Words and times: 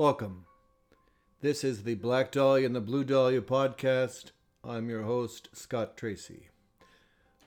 Welcome. 0.00 0.46
This 1.42 1.62
is 1.62 1.82
the 1.82 1.94
Black 1.94 2.32
Dahlia 2.32 2.64
and 2.64 2.74
the 2.74 2.80
Blue 2.80 3.04
Dahlia 3.04 3.42
podcast. 3.42 4.30
I'm 4.64 4.88
your 4.88 5.02
host, 5.02 5.50
Scott 5.52 5.94
Tracy. 5.98 6.48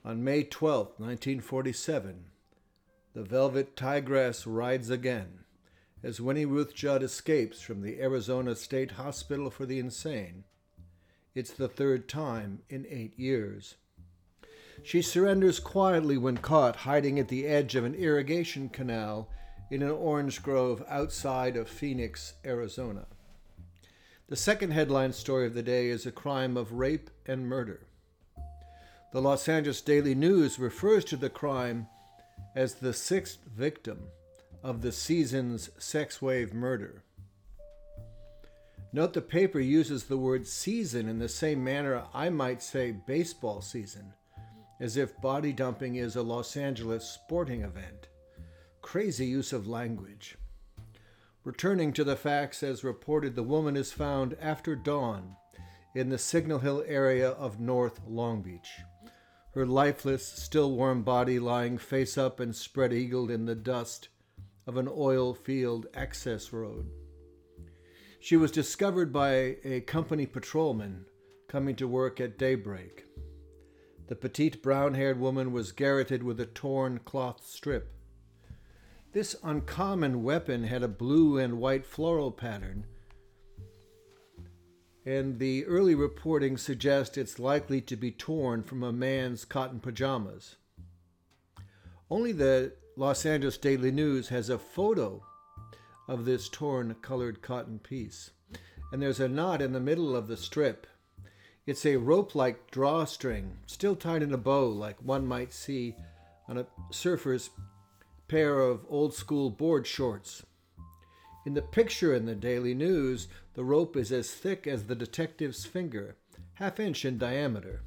On 0.04 0.22
May 0.22 0.44
12, 0.44 0.86
1947, 0.98 2.26
the 3.12 3.24
Velvet 3.24 3.74
Tigress 3.74 4.46
rides 4.46 4.88
again 4.88 5.40
as 6.00 6.20
Winnie 6.20 6.44
Ruth 6.44 6.76
Judd 6.76 7.02
escapes 7.02 7.60
from 7.60 7.82
the 7.82 8.00
Arizona 8.00 8.54
State 8.54 8.92
Hospital 8.92 9.50
for 9.50 9.66
the 9.66 9.80
Insane. 9.80 10.44
It's 11.34 11.50
the 11.50 11.66
third 11.66 12.08
time 12.08 12.60
in 12.68 12.86
eight 12.88 13.18
years. 13.18 13.78
She 14.84 15.02
surrenders 15.02 15.58
quietly 15.58 16.16
when 16.16 16.36
caught 16.36 16.76
hiding 16.76 17.18
at 17.18 17.26
the 17.26 17.48
edge 17.48 17.74
of 17.74 17.84
an 17.84 17.96
irrigation 17.96 18.68
canal 18.68 19.28
in 19.70 19.82
an 19.82 19.90
orange 19.90 20.42
grove 20.42 20.84
outside 20.88 21.56
of 21.56 21.68
Phoenix, 21.68 22.34
Arizona. 22.44 23.06
The 24.28 24.36
second 24.36 24.72
headline 24.72 25.12
story 25.12 25.46
of 25.46 25.54
the 25.54 25.62
day 25.62 25.88
is 25.88 26.06
a 26.06 26.12
crime 26.12 26.56
of 26.56 26.72
rape 26.72 27.10
and 27.26 27.46
murder. 27.46 27.86
The 29.12 29.20
Los 29.20 29.48
Angeles 29.48 29.80
Daily 29.80 30.14
News 30.14 30.58
refers 30.58 31.04
to 31.06 31.16
the 31.16 31.30
crime 31.30 31.86
as 32.56 32.74
the 32.74 32.92
sixth 32.92 33.38
victim 33.44 34.08
of 34.62 34.80
the 34.80 34.92
season's 34.92 35.70
sex 35.78 36.22
wave 36.22 36.54
murder. 36.54 37.02
Note 38.92 39.12
the 39.12 39.20
paper 39.20 39.60
uses 39.60 40.04
the 40.04 40.16
word 40.16 40.46
season 40.46 41.08
in 41.08 41.18
the 41.18 41.28
same 41.28 41.62
manner 41.62 42.04
I 42.14 42.30
might 42.30 42.62
say 42.62 42.92
baseball 42.92 43.60
season, 43.60 44.14
as 44.80 44.96
if 44.96 45.20
body 45.20 45.52
dumping 45.52 45.96
is 45.96 46.16
a 46.16 46.22
Los 46.22 46.56
Angeles 46.56 47.04
sporting 47.04 47.62
event. 47.62 48.08
Crazy 48.84 49.24
use 49.24 49.54
of 49.54 49.66
language. 49.66 50.36
Returning 51.42 51.94
to 51.94 52.04
the 52.04 52.16
facts 52.16 52.62
as 52.62 52.84
reported, 52.84 53.34
the 53.34 53.42
woman 53.42 53.78
is 53.78 53.92
found 53.92 54.36
after 54.38 54.76
dawn 54.76 55.36
in 55.94 56.10
the 56.10 56.18
Signal 56.18 56.58
Hill 56.58 56.84
area 56.86 57.30
of 57.30 57.58
North 57.58 58.02
Long 58.06 58.42
Beach. 58.42 58.68
Her 59.54 59.64
lifeless, 59.64 60.24
still 60.24 60.70
warm 60.72 61.02
body 61.02 61.38
lying 61.38 61.78
face 61.78 62.18
up 62.18 62.38
and 62.38 62.54
spread 62.54 62.92
eagled 62.92 63.30
in 63.30 63.46
the 63.46 63.54
dust 63.54 64.10
of 64.66 64.76
an 64.76 64.88
oil 64.88 65.32
field 65.32 65.86
access 65.94 66.52
road. 66.52 66.86
She 68.20 68.36
was 68.36 68.52
discovered 68.52 69.14
by 69.14 69.56
a 69.64 69.80
company 69.80 70.26
patrolman 70.26 71.06
coming 71.48 71.74
to 71.76 71.88
work 71.88 72.20
at 72.20 72.38
daybreak. 72.38 73.06
The 74.08 74.14
petite 74.14 74.62
brown 74.62 74.92
haired 74.92 75.18
woman 75.18 75.52
was 75.52 75.72
garroted 75.72 76.22
with 76.22 76.38
a 76.38 76.46
torn 76.46 76.98
cloth 76.98 77.46
strip. 77.46 77.93
This 79.14 79.36
uncommon 79.44 80.24
weapon 80.24 80.64
had 80.64 80.82
a 80.82 80.88
blue 80.88 81.38
and 81.38 81.60
white 81.60 81.86
floral 81.86 82.32
pattern, 82.32 82.84
and 85.06 85.38
the 85.38 85.64
early 85.66 85.94
reporting 85.94 86.56
suggests 86.56 87.16
it's 87.16 87.38
likely 87.38 87.80
to 87.82 87.94
be 87.94 88.10
torn 88.10 88.64
from 88.64 88.82
a 88.82 88.92
man's 88.92 89.44
cotton 89.44 89.78
pajamas. 89.78 90.56
Only 92.10 92.32
the 92.32 92.72
Los 92.96 93.24
Angeles 93.24 93.56
Daily 93.56 93.92
News 93.92 94.30
has 94.30 94.50
a 94.50 94.58
photo 94.58 95.22
of 96.08 96.24
this 96.24 96.48
torn 96.48 96.96
colored 97.00 97.40
cotton 97.40 97.78
piece, 97.78 98.32
and 98.90 99.00
there's 99.00 99.20
a 99.20 99.28
knot 99.28 99.62
in 99.62 99.72
the 99.72 99.78
middle 99.78 100.16
of 100.16 100.26
the 100.26 100.36
strip. 100.36 100.88
It's 101.66 101.86
a 101.86 101.98
rope 101.98 102.34
like 102.34 102.68
drawstring, 102.72 103.58
still 103.66 103.94
tied 103.94 104.24
in 104.24 104.34
a 104.34 104.38
bow, 104.38 104.70
like 104.70 105.00
one 105.00 105.24
might 105.24 105.52
see 105.52 105.94
on 106.48 106.58
a 106.58 106.66
surfer's 106.90 107.50
pair 108.34 108.58
of 108.58 108.84
old 108.88 109.14
school 109.14 109.48
board 109.48 109.86
shorts. 109.86 110.42
In 111.46 111.54
the 111.54 111.62
picture 111.62 112.12
in 112.12 112.26
the 112.26 112.34
Daily 112.34 112.74
News, 112.74 113.28
the 113.54 113.62
rope 113.62 113.96
is 113.96 114.10
as 114.10 114.34
thick 114.34 114.66
as 114.66 114.86
the 114.86 114.96
detective's 114.96 115.64
finger, 115.64 116.16
half 116.54 116.80
inch 116.80 117.04
in 117.04 117.16
diameter. 117.16 117.82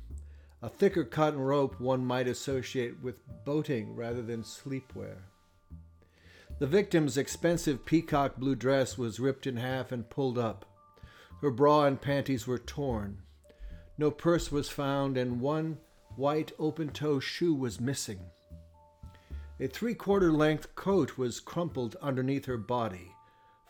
A 0.62 0.70
thicker 0.70 1.04
cotton 1.04 1.42
rope 1.42 1.82
one 1.82 2.06
might 2.06 2.30
associate 2.30 3.04
with 3.04 3.20
boating 3.44 3.94
rather 3.94 4.22
than 4.22 4.42
sleepwear. 4.42 5.18
The 6.60 6.66
victim's 6.66 7.18
expensive 7.18 7.86
peacock 7.86 8.38
blue 8.38 8.56
dress 8.56 8.98
was 8.98 9.20
ripped 9.20 9.48
in 9.48 9.58
half 9.58 9.92
and 9.92 10.10
pulled 10.10 10.38
up. 10.38 10.64
Her 11.42 11.52
bra 11.52 11.84
and 11.84 12.00
panties 12.00 12.48
were 12.48 12.58
torn. 12.58 13.18
No 13.98 14.12
purse 14.12 14.50
was 14.50 14.70
found, 14.70 15.18
and 15.18 15.42
one 15.42 15.80
white 16.16 16.54
open 16.58 16.92
toe 16.92 17.20
shoe 17.20 17.54
was 17.54 17.82
missing. 17.82 18.22
A 19.60 19.68
three 19.68 19.96
quarter 19.96 20.32
length 20.32 20.76
coat 20.76 21.18
was 21.18 21.40
crumpled 21.40 21.96
underneath 22.02 22.46
her 22.46 22.58
body. 22.58 23.12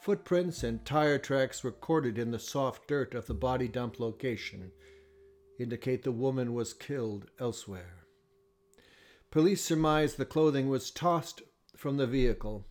Footprints 0.02 0.64
and 0.64 0.86
tire 0.86 1.18
tracks 1.18 1.64
recorded 1.64 2.18
in 2.18 2.32
the 2.32 2.40
soft 2.40 2.88
dirt 2.88 3.14
of 3.14 3.28
the 3.28 3.34
body 3.34 3.68
dump 3.68 4.00
location 4.00 4.72
indicate 5.60 6.04
the 6.04 6.12
woman 6.12 6.54
was 6.54 6.74
killed 6.74 7.32
elsewhere. 7.40 8.06
Police 9.32 9.64
surmise 9.64 10.16
the 10.16 10.26
clothing 10.26 10.70
was 10.70 10.92
tossed 10.92 11.42
from 11.76 11.98
the 11.98 12.08
vehicle 12.08 12.68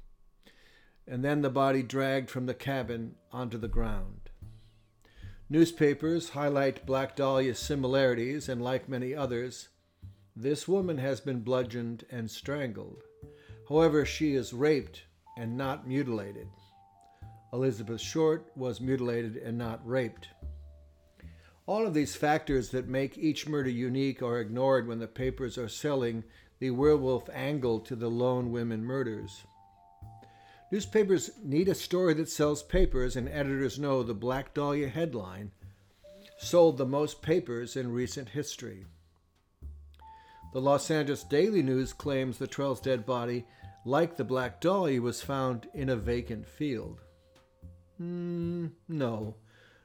and 1.06 1.24
then 1.24 1.42
the 1.42 1.50
body 1.50 1.82
dragged 1.82 2.28
from 2.28 2.46
the 2.46 2.54
cabin 2.54 3.14
onto 3.32 3.58
the 3.58 3.68
ground. 3.68 4.30
Newspapers 5.48 6.30
highlight 6.30 6.84
Black 6.84 7.14
Dahlia's 7.14 7.60
similarities, 7.60 8.48
and 8.48 8.60
like 8.60 8.88
many 8.88 9.14
others, 9.14 9.68
this 10.36 10.68
woman 10.68 10.98
has 10.98 11.20
been 11.20 11.40
bludgeoned 11.40 12.04
and 12.10 12.30
strangled. 12.30 13.02
However, 13.68 14.04
she 14.04 14.34
is 14.34 14.52
raped 14.52 15.02
and 15.38 15.56
not 15.56 15.88
mutilated. 15.88 16.48
Elizabeth 17.52 18.00
Short 18.00 18.46
was 18.54 18.80
mutilated 18.80 19.38
and 19.38 19.56
not 19.56 19.80
raped. 19.88 20.28
All 21.66 21.86
of 21.86 21.94
these 21.94 22.14
factors 22.14 22.70
that 22.70 22.86
make 22.86 23.16
each 23.16 23.48
murder 23.48 23.70
unique 23.70 24.22
are 24.22 24.38
ignored 24.38 24.86
when 24.86 24.98
the 24.98 25.08
papers 25.08 25.56
are 25.56 25.68
selling 25.68 26.22
the 26.58 26.70
werewolf 26.70 27.28
angle 27.32 27.80
to 27.80 27.96
the 27.96 28.10
lone 28.10 28.52
women 28.52 28.84
murders. 28.84 29.44
Newspapers 30.70 31.30
need 31.42 31.68
a 31.68 31.74
story 31.74 32.12
that 32.14 32.28
sells 32.28 32.62
papers, 32.62 33.16
and 33.16 33.28
editors 33.28 33.78
know 33.78 34.02
the 34.02 34.14
Black 34.14 34.52
Dahlia 34.52 34.88
headline 34.88 35.50
sold 36.38 36.76
the 36.76 36.86
most 36.86 37.22
papers 37.22 37.76
in 37.76 37.92
recent 37.92 38.28
history. 38.28 38.84
The 40.52 40.60
Los 40.60 40.90
Angeles 40.90 41.22
Daily 41.24 41.62
News 41.62 41.92
claims 41.92 42.38
the 42.38 42.48
Trelstad 42.48 43.04
body, 43.04 43.44
like 43.84 44.16
the 44.16 44.24
Black 44.24 44.60
Dahlia, 44.60 45.02
was 45.02 45.22
found 45.22 45.68
in 45.74 45.90
a 45.90 45.96
vacant 45.96 46.46
field. 46.46 47.00
Mm, 48.00 48.70
no. 48.88 49.34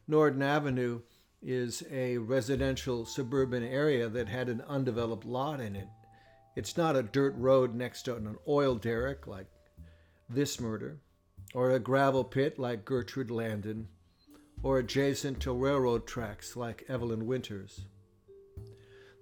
Norton 0.08 0.42
Avenue 0.42 1.02
is 1.42 1.84
a 1.92 2.18
residential 2.18 3.06
suburban 3.06 3.64
area 3.64 4.08
that 4.10 4.30
had 4.30 4.50
an 4.50 4.62
undeveloped 4.62 5.26
lot 5.26 5.60
in 5.60 5.76
it. 5.76 5.88
It's 6.56 6.78
not 6.78 6.96
a 6.96 7.04
dirt 7.04 7.34
road 7.36 7.74
next 7.74 8.04
to 8.04 8.16
an 8.16 8.38
oil 8.48 8.76
derrick 8.76 9.28
like 9.28 9.48
this 10.30 10.60
murder, 10.60 11.00
or 11.54 11.72
a 11.72 11.80
gravel 11.80 12.24
pit 12.24 12.60
like 12.60 12.86
Gertrude 12.86 13.32
Landon, 13.32 13.88
or 14.64 14.80
adjacent 14.80 15.40
to 15.42 15.54
railroad 15.54 16.06
tracks 16.06 16.56
like 16.56 16.86
Evelyn 16.88 17.26
Winters. 17.26 17.86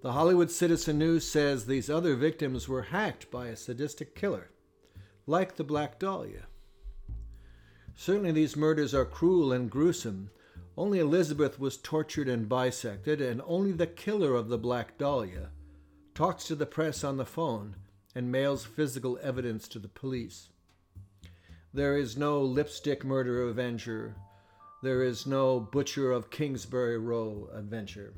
The 0.02 0.14
Hollywood 0.14 0.50
Citizen 0.50 0.98
News 0.98 1.28
says 1.28 1.66
these 1.66 1.90
other 1.90 2.16
victims 2.16 2.70
were 2.70 2.84
hacked 2.84 3.30
by 3.30 3.48
a 3.48 3.58
sadistic 3.58 4.16
killer, 4.16 4.50
like 5.28 5.58
the 5.58 5.64
Black 5.66 6.00
Dahlia. 6.00 6.48
Certainly, 7.96 8.32
these 8.32 8.56
murders 8.56 8.94
are 8.94 9.04
cruel 9.04 9.52
and 9.52 9.70
gruesome. 9.70 10.32
Only 10.78 11.00
Elizabeth 11.00 11.60
was 11.60 11.76
tortured 11.76 12.30
and 12.30 12.48
bisected, 12.48 13.20
and 13.20 13.42
only 13.46 13.74
the 13.74 13.88
killer 13.88 14.36
of 14.36 14.48
the 14.48 14.58
Black 14.58 14.98
Dahlia 14.98 15.50
talks 16.16 16.46
to 16.46 16.56
the 16.56 16.66
press 16.66 17.04
on 17.04 17.18
the 17.18 17.26
phone 17.26 17.76
and 18.16 18.32
mails 18.32 18.64
physical 18.64 19.20
evidence 19.22 19.68
to 19.68 19.80
the 19.80 19.90
police. 19.90 20.48
There 21.74 21.98
is 21.98 22.16
no 22.16 22.42
lipstick 22.42 23.04
murder 23.04 23.44
avenger. 23.50 24.16
There 24.82 25.04
is 25.04 25.28
no 25.28 25.60
butcher 25.60 26.14
of 26.14 26.30
Kingsbury 26.30 26.98
Run 26.98 27.48
adventure. 27.54 28.14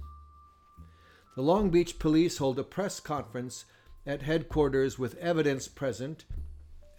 The 1.36 1.42
Long 1.42 1.70
Beach 1.70 1.98
police 1.98 2.40
hold 2.40 2.60
a 2.60 2.64
press 2.64 3.00
conference 3.00 3.64
at 4.06 4.24
headquarters 4.24 5.00
with 5.00 5.18
evidence 5.18 5.68
present, 5.70 6.26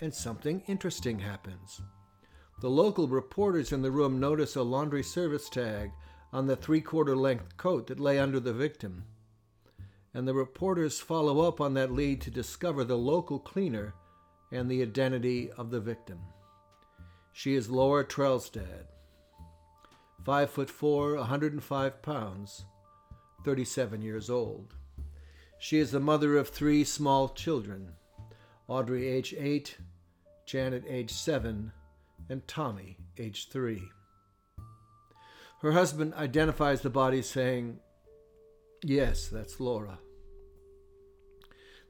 and 0.00 0.14
something 0.14 0.62
interesting 0.66 1.18
happens. 1.18 1.82
The 2.60 2.70
local 2.70 3.08
reporters 3.08 3.72
in 3.72 3.82
the 3.82 3.90
room 3.90 4.18
notice 4.18 4.56
a 4.56 4.62
laundry 4.62 5.02
service 5.02 5.50
tag 5.50 5.90
on 6.32 6.46
the 6.46 6.56
three 6.56 6.80
quarter 6.80 7.14
length 7.14 7.58
coat 7.58 7.88
that 7.88 8.00
lay 8.00 8.18
under 8.18 8.40
the 8.40 8.54
victim. 8.54 9.04
And 10.14 10.26
the 10.26 10.34
reporters 10.34 10.98
follow 10.98 11.46
up 11.46 11.60
on 11.60 11.74
that 11.74 11.92
lead 11.92 12.22
to 12.22 12.30
discover 12.30 12.84
the 12.84 12.96
local 12.96 13.38
cleaner 13.38 13.94
and 14.50 14.70
the 14.70 14.80
identity 14.80 15.50
of 15.52 15.70
the 15.70 15.80
victim. 15.80 16.20
She 17.32 17.54
is 17.54 17.68
Laura 17.68 18.04
Trelstad, 18.04 18.86
five 20.24 20.50
foot 20.50 20.70
four, 20.70 21.16
105 21.16 22.02
pounds, 22.02 22.64
37 23.44 24.02
years 24.02 24.30
old. 24.30 24.74
She 25.58 25.78
is 25.78 25.90
the 25.90 26.00
mother 26.00 26.36
of 26.36 26.48
three 26.48 26.84
small 26.84 27.28
children 27.28 27.92
Audrey, 28.68 29.08
age 29.08 29.34
8, 29.36 29.76
Janet, 30.46 30.84
age 30.88 31.12
7, 31.12 31.72
and 32.28 32.48
Tommy, 32.48 32.96
age 33.18 33.48
3. 33.48 33.82
Her 35.60 35.72
husband 35.72 36.14
identifies 36.14 36.80
the 36.80 36.90
body, 36.90 37.22
saying, 37.22 37.78
Yes, 38.82 39.28
that's 39.28 39.60
Laura. 39.60 39.98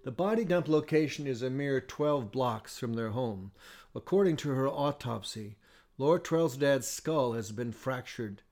The 0.04 0.10
body 0.10 0.44
dump 0.44 0.68
location 0.68 1.26
is 1.26 1.42
a 1.42 1.48
mere 1.48 1.80
12 1.80 2.32
blocks 2.32 2.78
from 2.78 2.94
their 2.94 3.10
home. 3.10 3.52
According 3.94 4.36
to 4.38 4.50
her 4.50 4.68
autopsy, 4.68 5.56
Laura 5.96 6.18
Trelstad's 6.18 6.88
skull 6.88 7.34
has 7.34 7.52
been 7.52 7.72
fractured 7.72 8.42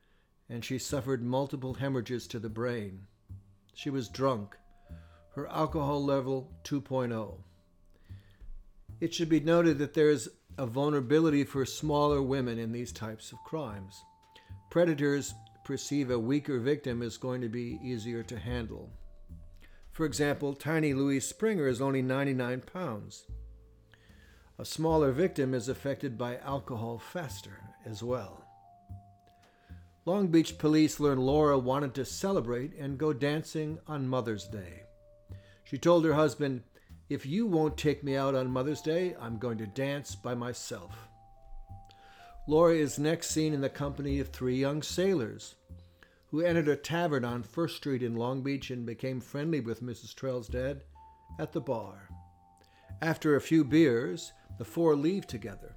and 0.51 0.65
she 0.65 0.79
suffered 0.79 1.23
multiple 1.23 1.75
hemorrhages 1.75 2.27
to 2.27 2.41
the 2.41 2.49
brain. 2.49 3.07
She 3.73 3.89
was 3.89 4.09
drunk. 4.09 4.57
Her 5.37 5.47
alcohol 5.47 6.05
level 6.05 6.51
2.0. 6.65 7.39
It 9.01 9.15
should 9.15 9.29
be 9.29 9.41
noted 9.41 9.79
that 9.79 9.95
there 9.95 10.11
is 10.11 10.29
a 10.59 10.67
vulnerability 10.67 11.45
for 11.45 11.65
smaller 11.65 12.21
women 12.21 12.59
in 12.59 12.73
these 12.73 12.93
types 12.93 13.31
of 13.31 13.39
crimes. 13.47 14.03
Predators 14.71 15.33
perceive 15.65 16.11
a 16.11 16.19
weaker 16.19 16.59
victim 16.59 17.01
as 17.01 17.17
going 17.17 17.41
to 17.41 17.49
be 17.49 17.79
easier 17.83 18.25
to 18.25 18.39
handle. 18.39 18.91
For 19.93 20.05
example, 20.05 20.55
tiny 20.55 20.93
Louise 20.93 21.27
Springer 21.27 21.69
is 21.69 21.81
only 21.81 22.03
99 22.03 22.63
pounds. 22.73 23.25
A 24.59 24.65
smaller 24.65 25.13
victim 25.13 25.55
is 25.55 25.69
affected 25.69 26.19
by 26.19 26.39
alcohol 26.39 26.99
faster 26.99 27.61
as 27.87 28.03
well. 28.03 28.50
Long 30.07 30.29
Beach 30.29 30.57
police 30.57 30.99
learned 30.99 31.21
Laura 31.21 31.59
wanted 31.59 31.95
to 31.95 32.07
celebrate 32.07 32.73
and 32.79 32.97
go 32.97 33.13
dancing 33.13 33.79
on 33.87 34.09
Mother's 34.09 34.49
Day. 34.49 34.85
She 35.65 35.77
told 35.77 36.05
her 36.07 36.15
husband, 36.15 36.63
If 37.11 37.27
you 37.27 37.47
won't 37.47 37.77
take 37.77 38.03
me 38.03 38.17
out 38.17 38.35
on 38.35 38.51
Mother's 38.51 38.81
Day, 38.81 39.15
I'm 39.21 39.37
going 39.39 39.59
to 39.59 39.67
dance 39.67 40.15
by 40.15 40.35
myself. 40.35 41.09
Laura 42.49 42.75
is 42.75 42.99
next 42.99 43.31
seen 43.31 43.53
in 43.53 43.61
the 43.61 43.69
company 43.69 44.19
of 44.21 44.29
three 44.29 44.57
young 44.57 44.83
sailors 44.83 45.55
who 46.29 46.41
entered 46.41 46.69
a 46.69 46.77
tavern 46.77 47.25
on 47.25 47.43
First 47.43 47.77
Street 47.77 48.03
in 48.03 48.17
Long 48.17 48.43
Beach 48.43 48.71
and 48.71 48.87
became 48.87 49.21
friendly 49.21 49.61
with 49.61 49.83
Mrs. 49.83 50.15
Trelstad 50.15 50.81
at 51.39 51.53
the 51.53 51.61
bar. 51.61 52.09
After 53.03 53.37
a 53.37 53.41
few 53.41 53.65
beers, 53.65 54.33
the 54.59 54.65
four 54.65 54.97
leave 54.97 55.27
together. 55.27 55.77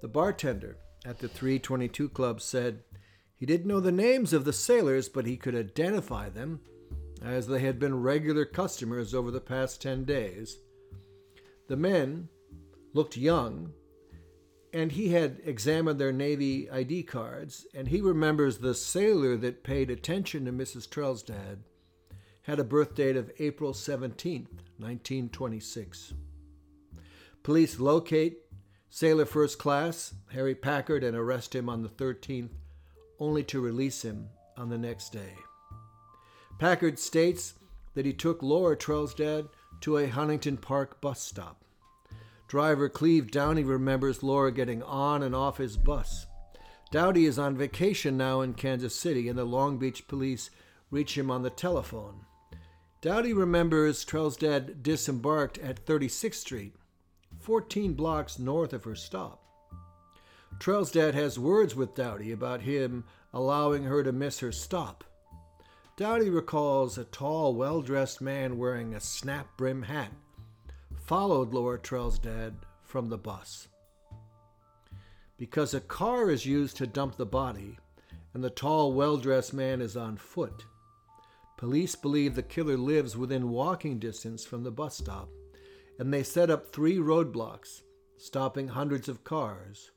The 0.00 0.08
bartender 0.08 0.78
at 1.04 1.18
the 1.18 1.28
322 1.28 2.08
Club 2.08 2.40
said 2.40 2.82
he 3.42 3.46
didn't 3.46 3.66
know 3.66 3.80
the 3.80 3.90
names 3.90 4.32
of 4.32 4.44
the 4.44 4.52
sailors, 4.52 5.08
but 5.08 5.26
he 5.26 5.36
could 5.36 5.56
identify 5.56 6.28
them 6.28 6.60
as 7.20 7.48
they 7.48 7.58
had 7.58 7.76
been 7.76 8.00
regular 8.00 8.44
customers 8.44 9.12
over 9.12 9.32
the 9.32 9.40
past 9.40 9.82
10 9.82 10.04
days. 10.04 10.58
The 11.66 11.76
men 11.76 12.28
looked 12.94 13.16
young 13.16 13.72
and 14.72 14.92
he 14.92 15.08
had 15.08 15.40
examined 15.44 15.98
their 15.98 16.12
Navy 16.12 16.70
ID 16.70 17.02
cards, 17.02 17.66
and 17.74 17.88
he 17.88 18.00
remembers 18.00 18.58
the 18.58 18.76
sailor 18.76 19.36
that 19.38 19.64
paid 19.64 19.90
attention 19.90 20.44
to 20.44 20.52
Mrs. 20.52 20.88
Trelstad 20.88 21.64
had 22.42 22.60
a 22.60 22.64
birth 22.64 22.94
date 22.94 23.16
of 23.16 23.32
April 23.40 23.74
17, 23.74 24.42
1926. 24.78 26.14
Police 27.42 27.80
locate 27.80 28.38
Sailor 28.88 29.24
First 29.24 29.58
Class 29.58 30.14
Harry 30.30 30.54
Packard 30.54 31.02
and 31.02 31.16
arrest 31.16 31.56
him 31.56 31.68
on 31.68 31.82
the 31.82 31.88
13th, 31.88 32.50
only 33.22 33.44
to 33.44 33.60
release 33.60 34.02
him 34.02 34.28
on 34.56 34.68
the 34.68 34.76
next 34.76 35.12
day. 35.12 35.32
Packard 36.58 36.98
states 36.98 37.54
that 37.94 38.04
he 38.04 38.12
took 38.12 38.42
Laura 38.42 38.76
Trelstad 38.76 39.48
to 39.80 39.96
a 39.96 40.08
Huntington 40.08 40.56
Park 40.56 41.00
bus 41.00 41.20
stop. 41.20 41.64
Driver 42.48 42.88
Cleve 42.88 43.30
Downey 43.30 43.62
remembers 43.62 44.24
Laura 44.24 44.50
getting 44.50 44.82
on 44.82 45.22
and 45.22 45.36
off 45.36 45.58
his 45.58 45.76
bus. 45.76 46.26
Dowdy 46.90 47.24
is 47.24 47.38
on 47.38 47.56
vacation 47.56 48.16
now 48.16 48.40
in 48.40 48.54
Kansas 48.54 48.94
City, 48.94 49.28
and 49.28 49.38
the 49.38 49.44
Long 49.44 49.78
Beach 49.78 50.08
police 50.08 50.50
reach 50.90 51.16
him 51.16 51.30
on 51.30 51.42
the 51.42 51.48
telephone. 51.48 52.26
Dowdy 53.00 53.32
remembers 53.32 54.04
Trelstad 54.04 54.82
disembarked 54.82 55.58
at 55.58 55.86
36th 55.86 56.34
Street, 56.34 56.74
14 57.38 57.94
blocks 57.94 58.40
north 58.40 58.72
of 58.72 58.82
her 58.82 58.96
stop. 58.96 59.41
Trelstad 60.62 61.14
has 61.14 61.40
words 61.40 61.74
with 61.74 61.96
Dowdy 61.96 62.30
about 62.30 62.60
him 62.60 63.02
allowing 63.32 63.82
her 63.82 64.04
to 64.04 64.12
miss 64.12 64.38
her 64.38 64.52
stop. 64.52 65.02
Dowdy 65.96 66.30
recalls 66.30 66.96
a 66.96 67.02
tall, 67.02 67.52
well 67.56 67.82
dressed 67.82 68.20
man 68.20 68.56
wearing 68.56 68.94
a 68.94 69.00
snap 69.00 69.48
brim 69.56 69.82
hat 69.82 70.12
followed 71.00 71.52
Laura 71.52 71.80
Trelstad 71.80 72.54
from 72.84 73.08
the 73.08 73.18
bus. 73.18 73.66
Because 75.36 75.74
a 75.74 75.80
car 75.80 76.30
is 76.30 76.46
used 76.46 76.76
to 76.76 76.86
dump 76.86 77.16
the 77.16 77.26
body 77.26 77.76
and 78.32 78.44
the 78.44 78.48
tall, 78.48 78.92
well 78.92 79.16
dressed 79.16 79.52
man 79.52 79.80
is 79.80 79.96
on 79.96 80.16
foot, 80.16 80.64
police 81.56 81.96
believe 81.96 82.36
the 82.36 82.42
killer 82.42 82.76
lives 82.76 83.16
within 83.16 83.50
walking 83.50 83.98
distance 83.98 84.44
from 84.44 84.62
the 84.62 84.70
bus 84.70 84.96
stop, 84.96 85.28
and 85.98 86.14
they 86.14 86.22
set 86.22 86.50
up 86.50 86.72
three 86.72 86.98
roadblocks, 86.98 87.82
stopping 88.16 88.68
hundreds 88.68 89.08
of 89.08 89.24
cars 89.24 89.90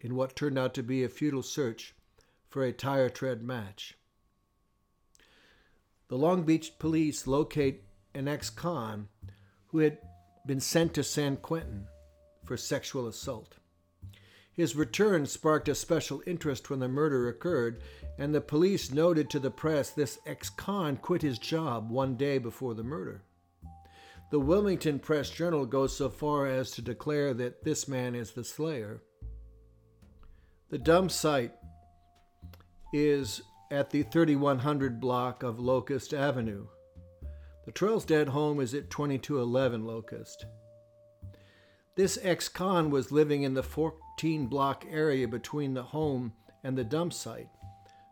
in 0.00 0.14
what 0.14 0.36
turned 0.36 0.58
out 0.58 0.74
to 0.74 0.82
be 0.82 1.04
a 1.04 1.08
futile 1.08 1.42
search 1.42 1.94
for 2.48 2.64
a 2.64 2.72
tire 2.72 3.08
tread 3.08 3.42
match. 3.42 3.96
The 6.08 6.18
Long 6.18 6.42
Beach 6.42 6.78
police 6.78 7.26
locate 7.26 7.84
an 8.14 8.26
ex 8.26 8.50
con 8.50 9.08
who 9.68 9.78
had 9.78 9.98
been 10.46 10.60
sent 10.60 10.94
to 10.94 11.04
San 11.04 11.36
Quentin 11.36 11.86
for 12.44 12.56
sexual 12.56 13.06
assault. 13.06 13.56
His 14.52 14.74
return 14.74 15.26
sparked 15.26 15.68
a 15.68 15.74
special 15.74 16.22
interest 16.26 16.68
when 16.68 16.80
the 16.80 16.88
murder 16.88 17.28
occurred, 17.28 17.80
and 18.18 18.34
the 18.34 18.40
police 18.40 18.90
noted 18.90 19.30
to 19.30 19.38
the 19.38 19.50
press 19.50 19.90
this 19.90 20.18
ex 20.26 20.50
con 20.50 20.96
quit 20.96 21.22
his 21.22 21.38
job 21.38 21.90
one 21.90 22.16
day 22.16 22.38
before 22.38 22.74
the 22.74 22.82
murder. 22.82 23.22
The 24.30 24.40
Wilmington 24.40 24.98
Press 24.98 25.30
Journal 25.30 25.66
goes 25.66 25.96
so 25.96 26.08
far 26.08 26.46
as 26.46 26.70
to 26.72 26.82
declare 26.82 27.32
that 27.34 27.64
this 27.64 27.88
man 27.88 28.14
is 28.14 28.32
the 28.32 28.44
slayer. 28.44 29.02
The 30.70 30.78
dump 30.78 31.10
site 31.10 31.52
is 32.92 33.42
at 33.72 33.90
the 33.90 34.04
3100 34.04 35.00
block 35.00 35.42
of 35.42 35.58
Locust 35.58 36.14
Avenue. 36.14 36.68
The 37.66 37.72
Trelstad 37.72 38.28
home 38.28 38.60
is 38.60 38.72
at 38.72 38.88
2211 38.88 39.84
Locust. 39.84 40.46
This 41.96 42.20
ex 42.22 42.48
con 42.48 42.88
was 42.90 43.10
living 43.10 43.42
in 43.42 43.54
the 43.54 43.64
14 43.64 44.46
block 44.46 44.86
area 44.88 45.26
between 45.26 45.74
the 45.74 45.82
home 45.82 46.32
and 46.62 46.78
the 46.78 46.84
dump 46.84 47.14
site, 47.14 47.48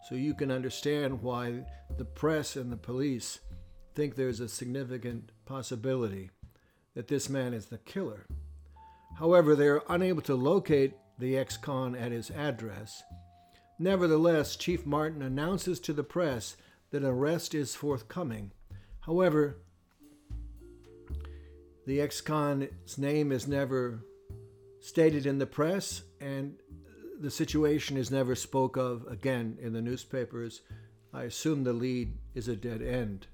so 0.08 0.16
you 0.16 0.34
can 0.34 0.50
understand 0.50 1.22
why 1.22 1.64
the 1.96 2.04
press 2.04 2.56
and 2.56 2.72
the 2.72 2.76
police 2.76 3.38
think 3.94 4.16
there's 4.16 4.40
a 4.40 4.48
significant 4.48 5.30
possibility 5.46 6.30
that 6.94 7.06
this 7.06 7.28
man 7.28 7.54
is 7.54 7.66
the 7.66 7.78
killer. 7.78 8.26
However, 9.16 9.54
they 9.54 9.68
are 9.68 9.84
unable 9.88 10.22
to 10.22 10.34
locate 10.34 10.94
the 11.18 11.36
ex 11.36 11.56
con 11.56 11.94
at 11.94 12.12
his 12.12 12.30
address. 12.30 13.02
Nevertheless, 13.78 14.56
Chief 14.56 14.84
Martin 14.84 15.22
announces 15.22 15.80
to 15.80 15.92
the 15.92 16.04
press 16.04 16.56
that 16.90 17.02
an 17.02 17.08
arrest 17.08 17.54
is 17.54 17.74
forthcoming 17.74 18.52
However, 19.08 19.56
the 21.86 22.02
ex 22.02 22.20
con's 22.20 22.98
name 22.98 23.32
is 23.32 23.48
never 23.48 24.04
stated 24.80 25.24
in 25.24 25.38
the 25.38 25.46
press, 25.46 26.02
and 26.20 26.58
the 27.18 27.30
situation 27.30 27.96
is 27.96 28.10
never 28.10 28.34
spoke 28.34 28.76
of 28.76 29.06
again 29.06 29.56
in 29.62 29.72
the 29.72 29.80
newspapers. 29.80 30.60
I 31.14 31.22
assume 31.22 31.64
the 31.64 31.72
lead 31.72 32.18
is 32.34 32.48
a 32.48 32.54
dead 32.54 32.82
end. 32.82 33.28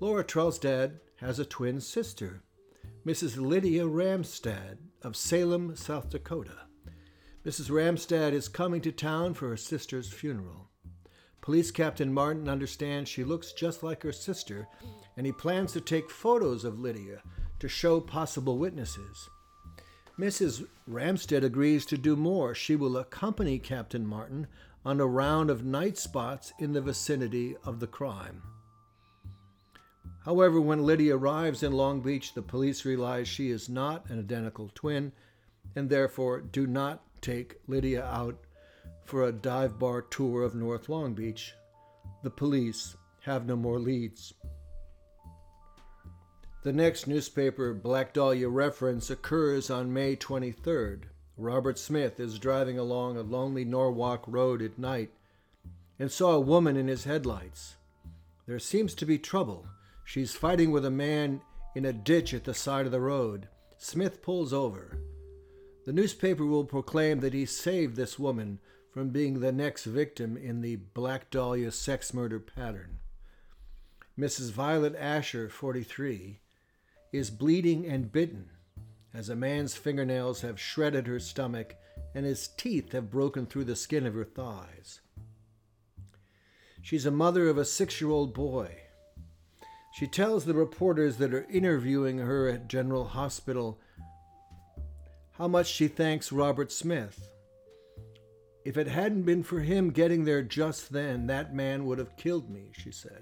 Laura 0.00 0.24
Trelstad 0.24 0.98
has 1.20 1.38
a 1.38 1.44
twin 1.44 1.80
sister, 1.80 2.42
Mrs. 3.06 3.36
Lydia 3.36 3.84
Ramstad 3.84 4.78
of 5.02 5.14
Salem, 5.14 5.76
South 5.76 6.10
Dakota. 6.10 6.66
Mrs. 7.44 7.70
Ramstad 7.70 8.32
is 8.32 8.48
coming 8.48 8.80
to 8.82 8.92
town 8.92 9.34
for 9.34 9.48
her 9.48 9.56
sister's 9.56 10.12
funeral. 10.12 10.68
Police 11.40 11.72
Captain 11.72 12.12
Martin 12.12 12.48
understands 12.48 13.10
she 13.10 13.24
looks 13.24 13.52
just 13.52 13.82
like 13.82 14.04
her 14.04 14.12
sister, 14.12 14.68
and 15.16 15.26
he 15.26 15.32
plans 15.32 15.72
to 15.72 15.80
take 15.80 16.08
photos 16.08 16.64
of 16.64 16.78
Lydia 16.78 17.20
to 17.58 17.68
show 17.68 18.00
possible 18.00 18.58
witnesses. 18.58 19.28
Mrs. 20.16 20.68
Ramstad 20.88 21.42
agrees 21.42 21.84
to 21.86 21.98
do 21.98 22.14
more. 22.14 22.54
She 22.54 22.76
will 22.76 22.96
accompany 22.96 23.58
Captain 23.58 24.06
Martin 24.06 24.46
on 24.84 25.00
a 25.00 25.06
round 25.06 25.50
of 25.50 25.64
night 25.64 25.98
spots 25.98 26.52
in 26.60 26.72
the 26.72 26.80
vicinity 26.80 27.56
of 27.64 27.80
the 27.80 27.88
crime. 27.88 28.42
However, 30.24 30.60
when 30.60 30.86
Lydia 30.86 31.16
arrives 31.16 31.64
in 31.64 31.72
Long 31.72 32.02
Beach, 32.02 32.34
the 32.34 32.42
police 32.42 32.84
realize 32.84 33.26
she 33.26 33.50
is 33.50 33.68
not 33.68 34.08
an 34.08 34.20
identical 34.20 34.70
twin 34.72 35.10
and 35.74 35.90
therefore 35.90 36.40
do 36.40 36.68
not 36.68 37.02
take 37.22 37.56
Lydia 37.66 38.04
out 38.04 38.38
for 39.04 39.24
a 39.24 39.32
dive 39.32 39.78
bar 39.78 40.02
tour 40.02 40.42
of 40.42 40.54
North 40.54 40.88
Long 40.88 41.14
Beach. 41.14 41.54
The 42.22 42.30
police 42.30 42.96
have 43.22 43.46
no 43.46 43.56
more 43.56 43.78
leads. 43.78 44.34
The 46.62 46.72
next 46.72 47.06
newspaper 47.06 47.72
Black 47.72 48.12
Dahlia 48.12 48.48
reference 48.48 49.10
occurs 49.10 49.70
on 49.70 49.92
May 49.92 50.14
23rd, 50.14 51.04
Robert 51.36 51.78
Smith 51.78 52.20
is 52.20 52.38
driving 52.38 52.78
along 52.78 53.16
a 53.16 53.22
lonely 53.22 53.64
Norwalk 53.64 54.24
road 54.26 54.60
at 54.60 54.78
night 54.78 55.10
and 55.98 56.12
saw 56.12 56.32
a 56.32 56.40
woman 56.40 56.76
in 56.76 56.88
his 56.88 57.04
headlights. 57.04 57.76
There 58.46 58.58
seems 58.58 58.94
to 58.96 59.06
be 59.06 59.18
trouble. 59.18 59.66
She's 60.04 60.34
fighting 60.34 60.70
with 60.70 60.84
a 60.84 60.90
man 60.90 61.40
in 61.74 61.84
a 61.84 61.92
ditch 61.92 62.34
at 62.34 62.44
the 62.44 62.54
side 62.54 62.86
of 62.86 62.92
the 62.92 63.00
road. 63.00 63.48
Smith 63.78 64.22
pulls 64.22 64.52
over. 64.52 64.98
The 65.84 65.92
newspaper 65.92 66.46
will 66.46 66.64
proclaim 66.64 67.20
that 67.20 67.34
he 67.34 67.44
saved 67.44 67.96
this 67.96 68.18
woman 68.18 68.60
from 68.92 69.08
being 69.08 69.40
the 69.40 69.52
next 69.52 69.84
victim 69.84 70.36
in 70.36 70.60
the 70.60 70.76
Black 70.76 71.30
Dahlia 71.30 71.72
sex 71.72 72.14
murder 72.14 72.38
pattern. 72.38 72.98
Mrs. 74.18 74.52
Violet 74.52 74.94
Asher, 74.96 75.48
43, 75.48 76.40
is 77.12 77.30
bleeding 77.30 77.86
and 77.86 78.12
bitten 78.12 78.50
as 79.14 79.28
a 79.28 79.36
man's 79.36 79.74
fingernails 79.74 80.40
have 80.40 80.60
shredded 80.60 81.06
her 81.06 81.18
stomach 81.18 81.76
and 82.14 82.24
his 82.24 82.48
teeth 82.48 82.92
have 82.92 83.10
broken 83.10 83.46
through 83.46 83.64
the 83.64 83.76
skin 83.76 84.06
of 84.06 84.14
her 84.14 84.24
thighs. 84.24 85.00
She's 86.80 87.06
a 87.06 87.10
mother 87.10 87.48
of 87.48 87.58
a 87.58 87.64
six 87.64 88.00
year 88.00 88.10
old 88.10 88.34
boy. 88.34 88.76
She 89.94 90.06
tells 90.06 90.44
the 90.44 90.54
reporters 90.54 91.18
that 91.18 91.34
are 91.34 91.46
interviewing 91.50 92.18
her 92.18 92.48
at 92.48 92.68
General 92.68 93.04
Hospital 93.04 93.78
how 95.32 95.48
much 95.48 95.66
she 95.66 95.88
thanks 95.88 96.32
Robert 96.32 96.70
Smith. 96.70 97.28
If 98.64 98.76
it 98.76 98.86
hadn't 98.86 99.22
been 99.22 99.42
for 99.42 99.60
him 99.60 99.90
getting 99.90 100.24
there 100.24 100.42
just 100.42 100.92
then, 100.92 101.26
that 101.26 101.54
man 101.54 101.84
would 101.86 101.98
have 101.98 102.16
killed 102.16 102.48
me, 102.48 102.70
she 102.72 102.92
said. 102.92 103.20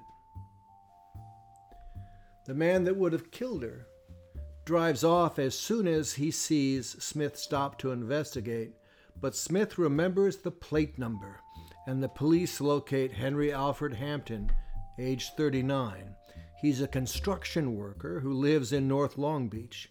The 2.47 2.55
man 2.55 2.85
that 2.85 2.97
would 2.97 3.13
have 3.13 3.31
killed 3.31 3.63
her 3.63 3.87
drives 4.65 5.03
off 5.03 5.39
as 5.39 5.59
soon 5.59 5.87
as 5.87 6.15
he 6.15 6.31
sees 6.31 7.03
Smith 7.03 7.37
stop 7.37 7.79
to 7.79 7.93
investigate, 7.93 8.73
but 9.21 9.35
Smith 9.35 9.79
remembers 9.79 10.37
the 10.39 10.51
plate 10.51 10.99
number, 10.99 11.41
and 11.87 12.03
the 12.03 12.09
police 12.09 12.61
locate 12.61 13.13
Henry 13.13 13.53
Alfred 13.53 13.95
Hampton, 13.95 14.51
age 14.99 15.31
39. 15.37 16.15
He's 16.61 16.81
a 16.81 16.89
construction 16.89 17.77
worker 17.77 18.21
who 18.21 18.33
lives 18.33 18.73
in 18.73 18.87
North 18.87 19.17
Long 19.17 19.49
Beach. 19.49 19.91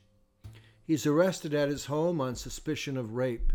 He's 0.89 1.05
arrested 1.05 1.53
at 1.53 1.69
his 1.69 1.85
home 1.85 2.19
on 2.19 2.33
suspicion 2.33 2.97
of 2.97 3.13
rape. 3.13 3.53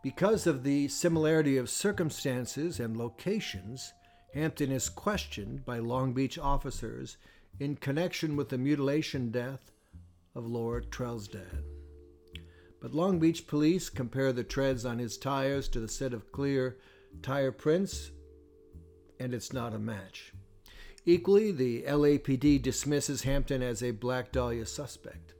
Because 0.00 0.46
of 0.46 0.62
the 0.62 0.86
similarity 0.86 1.56
of 1.56 1.68
circumstances 1.68 2.78
and 2.78 2.96
locations, 2.96 3.92
Hampton 4.32 4.70
is 4.70 4.88
questioned 4.88 5.64
by 5.64 5.80
Long 5.80 6.12
Beach 6.12 6.38
officers 6.38 7.16
in 7.58 7.74
connection 7.74 8.36
with 8.36 8.48
the 8.48 8.58
mutilation 8.58 9.32
death 9.32 9.72
of 10.36 10.46
Laura 10.46 10.82
Trelstad. 10.82 11.64
But 12.80 12.94
Long 12.94 13.18
Beach 13.18 13.48
police 13.48 13.90
compare 13.90 14.32
the 14.32 14.44
treads 14.44 14.84
on 14.84 15.00
his 15.00 15.18
tires 15.18 15.66
to 15.70 15.80
the 15.80 15.88
set 15.88 16.14
of 16.14 16.30
clear 16.30 16.76
tire 17.22 17.50
prints, 17.50 18.12
and 19.18 19.34
it's 19.34 19.52
not 19.52 19.74
a 19.74 19.80
match. 19.80 20.32
Equally, 21.04 21.50
the 21.50 21.82
LAPD 21.82 22.62
dismisses 22.62 23.22
Hampton 23.22 23.64
as 23.64 23.82
a 23.82 23.90
Black 23.90 24.30
Dahlia 24.30 24.64
suspect. 24.64 25.34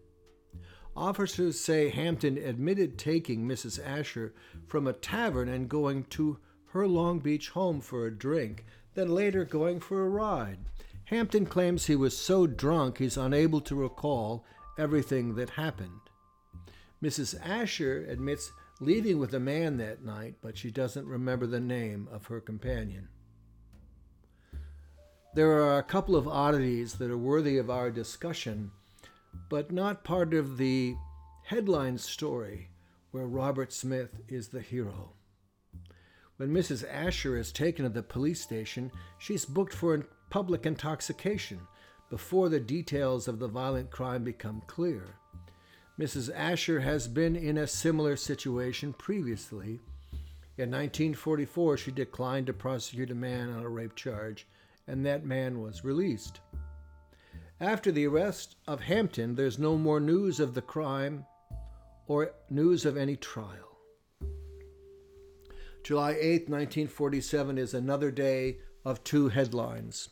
Officers 0.98 1.60
say 1.60 1.90
Hampton 1.90 2.36
admitted 2.36 2.98
taking 2.98 3.46
Mrs. 3.46 3.78
Asher 3.86 4.34
from 4.66 4.88
a 4.88 4.92
tavern 4.92 5.48
and 5.48 5.68
going 5.68 6.02
to 6.10 6.38
her 6.72 6.88
Long 6.88 7.20
Beach 7.20 7.50
home 7.50 7.80
for 7.80 8.04
a 8.04 8.10
drink, 8.10 8.64
then 8.94 9.14
later 9.14 9.44
going 9.44 9.78
for 9.78 10.04
a 10.04 10.08
ride. 10.08 10.58
Hampton 11.04 11.46
claims 11.46 11.86
he 11.86 11.94
was 11.94 12.18
so 12.18 12.48
drunk 12.48 12.98
he's 12.98 13.16
unable 13.16 13.60
to 13.60 13.76
recall 13.76 14.44
everything 14.76 15.36
that 15.36 15.50
happened. 15.50 16.00
Mrs. 17.00 17.38
Asher 17.46 18.04
admits 18.08 18.50
leaving 18.80 19.20
with 19.20 19.32
a 19.32 19.40
man 19.40 19.76
that 19.76 20.04
night, 20.04 20.34
but 20.42 20.58
she 20.58 20.72
doesn't 20.72 21.06
remember 21.06 21.46
the 21.46 21.60
name 21.60 22.08
of 22.10 22.26
her 22.26 22.40
companion. 22.40 23.08
There 25.34 25.62
are 25.62 25.78
a 25.78 25.84
couple 25.84 26.16
of 26.16 26.26
oddities 26.26 26.94
that 26.94 27.08
are 27.08 27.16
worthy 27.16 27.56
of 27.56 27.70
our 27.70 27.92
discussion, 27.92 28.72
but 29.48 29.72
not 29.72 30.04
part 30.04 30.34
of 30.34 30.56
the 30.56 30.94
headline 31.44 31.98
story 31.98 32.68
where 33.10 33.26
Robert 33.26 33.72
Smith 33.72 34.20
is 34.28 34.48
the 34.48 34.60
hero. 34.60 35.12
When 36.36 36.50
Mrs. 36.50 36.84
Asher 36.88 37.36
is 37.36 37.50
taken 37.50 37.84
to 37.84 37.88
the 37.88 38.02
police 38.02 38.40
station, 38.40 38.92
she's 39.18 39.44
booked 39.44 39.74
for 39.74 40.06
public 40.30 40.66
intoxication 40.66 41.60
before 42.10 42.48
the 42.48 42.60
details 42.60 43.28
of 43.28 43.38
the 43.38 43.48
violent 43.48 43.90
crime 43.90 44.24
become 44.24 44.62
clear. 44.66 45.16
Mrs. 45.98 46.30
Asher 46.34 46.80
has 46.80 47.08
been 47.08 47.34
in 47.34 47.58
a 47.58 47.66
similar 47.66 48.14
situation 48.16 48.92
previously. 48.92 49.80
In 50.56 50.70
1944, 50.70 51.76
she 51.76 51.90
declined 51.90 52.46
to 52.46 52.52
prosecute 52.52 53.10
a 53.10 53.16
man 53.16 53.50
on 53.50 53.64
a 53.64 53.68
rape 53.68 53.96
charge, 53.96 54.46
and 54.86 55.04
that 55.04 55.26
man 55.26 55.60
was 55.60 55.84
released. 55.84 56.40
After 57.60 57.90
the 57.90 58.06
arrest 58.06 58.54
of 58.68 58.82
Hampton, 58.82 59.34
there's 59.34 59.58
no 59.58 59.76
more 59.76 59.98
news 59.98 60.38
of 60.38 60.54
the 60.54 60.62
crime 60.62 61.26
or 62.06 62.32
news 62.48 62.84
of 62.86 62.96
any 62.96 63.16
trial. 63.16 63.80
July 65.82 66.12
8, 66.12 66.48
1947 66.48 67.58
is 67.58 67.74
another 67.74 68.12
day 68.12 68.58
of 68.84 69.02
two 69.02 69.28
headlines. 69.30 70.10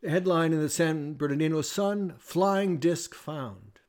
The 0.00 0.08
headline 0.08 0.54
in 0.54 0.60
the 0.60 0.70
San 0.70 1.12
Bernardino 1.12 1.60
Sun 1.60 2.14
Flying 2.18 2.78
Disc 2.78 3.14
Found. 3.14 3.80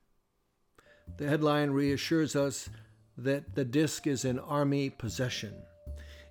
The 1.17 1.29
headline 1.29 1.71
reassures 1.71 2.35
us 2.35 2.69
that 3.17 3.55
the 3.55 3.63
disc 3.63 4.05
is 4.05 4.25
in 4.25 4.39
Army 4.39 4.89
possession. 4.89 5.53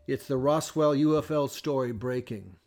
It's 0.07 0.27
the 0.27 0.37
Roswell 0.37 0.95
UFO 0.95 1.49
story 1.49 1.93
breaking. 1.93 2.58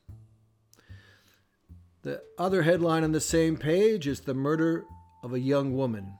The 2.03 2.23
other 2.39 2.63
headline 2.63 3.03
on 3.03 3.11
the 3.11 3.21
same 3.21 3.57
page 3.57 4.07
is 4.07 4.21
the 4.21 4.33
murder 4.33 4.85
of 5.23 5.33
a 5.33 5.39
young 5.39 5.75
woman. 5.75 6.17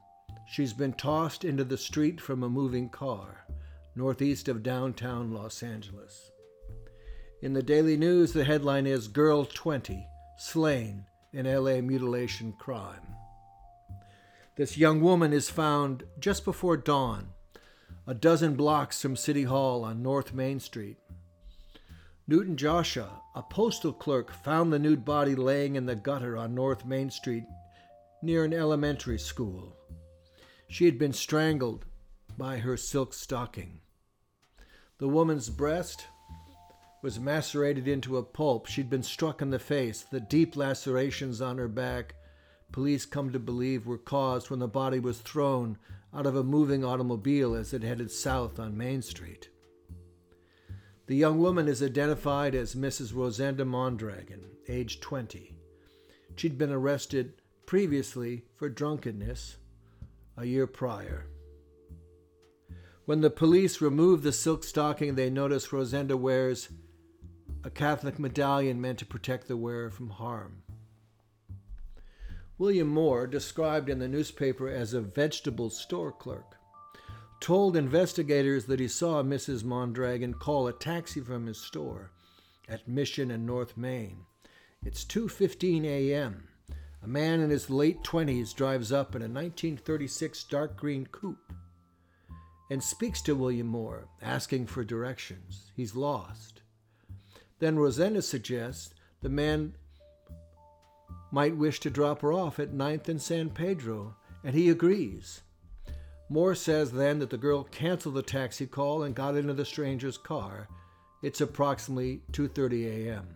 She's 0.48 0.74
been 0.74 0.94
tossed 0.94 1.44
into 1.44 1.64
the 1.64 1.78
street 1.78 2.22
from 2.22 2.44
a 2.44 2.50
moving 2.50 2.88
car, 2.90 3.48
northeast 3.96 4.48
of 4.48 4.62
downtown 4.62 5.32
Los 5.32 5.64
Angeles. 5.64 6.30
In 7.42 7.54
the 7.54 7.64
Daily 7.64 7.98
News, 7.98 8.34
the 8.34 8.44
headline 8.44 8.86
is 8.86 9.08
Girl 9.08 9.44
20 9.44 10.06
slain 10.38 11.06
in 11.34 11.48
LA 11.48 11.82
mutilation 11.82 12.54
crime. 12.54 13.16
This 14.58 14.78
young 14.78 15.02
woman 15.02 15.34
is 15.34 15.50
found 15.50 16.04
just 16.20 16.46
before 16.46 16.78
dawn, 16.78 17.30
a 18.06 18.14
dozen 18.14 18.56
blocks 18.56 19.02
from 19.02 19.16
City 19.16 19.44
Hall 19.44 19.84
on 19.84 20.04
North 20.04 20.32
Main 20.32 20.60
Street. 20.60 20.98
Newton 22.32 22.56
Joshua, 22.56 23.22
a 23.36 23.44
postal 23.44 23.92
clerk, 23.92 24.32
found 24.32 24.72
the 24.72 24.80
nude 24.80 25.04
body 25.04 25.36
laying 25.36 25.76
in 25.76 25.86
the 25.86 25.98
gutter 25.98 26.38
on 26.38 26.56
North 26.56 26.86
Main 26.86 27.10
Street 27.10 27.44
near 28.22 28.46
an 28.46 28.54
elementary 28.54 29.20
school. 29.20 29.76
She 30.70 30.86
had 30.86 30.98
been 30.98 31.12
strangled 31.12 31.84
by 32.38 32.60
her 32.60 32.78
silk 32.78 33.14
stocking. 33.14 33.82
The 34.98 35.10
woman's 35.10 35.50
breast 35.50 36.08
was 37.02 37.20
macerated 37.20 37.86
into 37.86 38.16
a 38.16 38.24
pulp. 38.24 38.66
She'd 38.66 38.90
been 38.90 39.04
struck 39.04 39.42
in 39.42 39.50
the 39.50 39.60
face. 39.60 40.06
The 40.10 40.22
deep 40.22 40.56
lacerations 40.56 41.42
on 41.42 41.58
her 41.58 41.68
back, 41.68 42.16
police 42.72 43.06
come 43.06 43.34
to 43.34 43.40
believe, 43.40 43.86
were 43.86 43.98
caused 43.98 44.50
when 44.50 44.60
the 44.60 44.70
body 44.70 45.02
was 45.02 45.20
thrown 45.20 45.78
out 46.14 46.26
of 46.26 46.38
a 46.38 46.46
moving 46.46 46.86
automobile 46.86 47.56
as 47.56 47.74
it 47.74 47.84
headed 47.84 48.10
south 48.10 48.58
on 48.58 48.78
Main 48.78 49.02
Street. 49.02 49.50
The 51.08 51.16
young 51.16 51.40
woman 51.40 51.68
is 51.68 51.82
identified 51.82 52.56
as 52.56 52.76
Mrs. 52.76 53.14
Rosenda 53.14 53.66
Mondragon, 53.66 54.46
age 54.68 55.00
20. 55.00 55.56
She'd 56.36 56.58
been 56.58 56.72
arrested 56.72 57.34
previously 57.66 58.44
for 58.56 58.70
drunkenness 58.70 59.58
a 60.38 60.46
year 60.46 60.68
prior. 60.68 61.28
When 63.06 63.22
the 63.22 63.30
police 63.30 63.82
remove 63.82 64.22
the 64.22 64.32
silk 64.32 64.64
stocking, 64.64 65.16
they 65.16 65.30
notice 65.30 65.74
Rosenda 65.74 66.16
wears 66.16 66.70
a 67.64 67.70
Catholic 67.70 68.18
medallion 68.18 68.80
meant 68.80 69.00
to 69.00 69.06
protect 69.06 69.48
the 69.48 69.58
wearer 69.58 69.90
from 69.90 70.12
harm. 70.12 70.64
William 72.58 72.88
Moore, 72.88 73.26
described 73.26 73.90
in 73.90 74.00
the 74.00 74.08
newspaper 74.08 74.70
as 74.70 74.94
a 74.94 75.02
vegetable 75.02 75.70
store 75.70 76.12
clerk, 76.12 76.58
told 77.42 77.76
investigators 77.76 78.66
that 78.66 78.80
he 78.80 78.88
saw 78.88 79.24
Mrs. 79.24 79.64
Mondragon 79.64 80.36
call 80.36 80.68
a 80.68 80.74
taxi 80.74 81.20
from 81.20 81.48
his 81.48 81.58
store 81.58 82.12
at 82.70 82.88
Mission 82.88 83.32
and 83.32 83.46
North 83.46 83.76
Main. 83.76 84.26
It's 84.86 85.04
2:15 85.04 85.84
a.m. 85.84 86.48
A 87.04 87.08
man 87.08 87.40
in 87.40 87.50
his 87.50 87.70
late 87.70 88.04
20s 88.04 88.56
drives 88.56 88.92
up 88.92 89.16
in 89.16 89.24
a 89.24 89.26
1936 89.26 90.44
dark 90.44 90.78
green 90.78 91.08
coupe 91.08 91.52
and 92.70 92.84
speaks 92.84 93.22
to 93.24 93.36
William 93.36 93.68
Moore, 93.68 94.08
asking 94.22 94.68
for 94.68 94.84
directions. 94.84 95.72
He's 95.76 95.96
lost. 95.96 96.62
Then 97.58 97.78
Rosenda 97.78 98.22
suggests 98.22 98.94
the 99.22 99.30
man 99.30 99.74
might 101.32 101.58
wish 101.58 101.80
to 101.80 101.90
drop 101.90 102.22
her 102.22 102.32
off 102.32 102.60
at 102.60 102.72
9th 102.72 103.10
and 103.10 103.22
San 103.22 103.50
Pedro, 103.50 104.16
and 104.44 104.54
he 104.54 104.70
agrees. 104.70 105.42
Moore 106.32 106.56
says 106.56 106.92
then 106.92 107.20
that 107.20 107.30
the 107.30 107.38
girl 107.38 107.66
canceled 107.66 108.16
the 108.16 108.22
taxi 108.22 108.66
call 108.66 109.04
and 109.04 109.14
got 109.14 109.36
into 109.36 109.54
the 109.54 109.66
stranger's 109.66 110.18
car. 110.18 110.70
It's 111.22 111.42
approximately 111.42 112.22
2:30 112.32 112.86
a.m. 112.86 113.36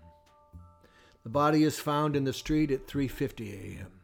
The 1.24 1.30
body 1.30 1.64
is 1.64 1.78
found 1.78 2.16
in 2.16 2.24
the 2.24 2.32
street 2.32 2.72
at 2.72 2.88
3:50 2.88 3.52
a.m. 3.52 4.00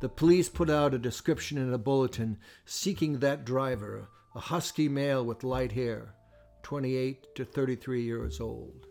The 0.00 0.08
police 0.08 0.48
put 0.48 0.70
out 0.70 0.94
a 0.94 0.98
description 0.98 1.58
in 1.58 1.74
a 1.74 1.76
bulletin 1.76 2.38
seeking 2.64 3.18
that 3.18 3.44
driver, 3.44 4.08
a 4.34 4.40
husky 4.40 4.88
male 4.88 5.22
with 5.22 5.44
light 5.44 5.72
hair, 5.72 6.14
28 6.62 7.34
to 7.34 7.44
33 7.44 8.02
years 8.02 8.40
old. 8.40 8.86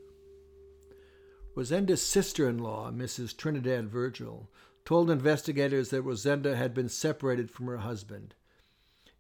Rosenda's 1.56 2.04
sister 2.04 2.48
in 2.48 2.60
law, 2.60 2.92
Mrs. 2.92 3.36
Trinidad 3.36 3.90
Virgil, 3.90 4.52
told 4.86 5.10
investigators 5.10 5.90
that 5.90 6.04
Rosenda 6.04 6.56
had 6.56 6.76
been 6.76 6.90
separated 6.90 7.50
from 7.50 7.66
her 7.66 7.78
husband 7.78 8.36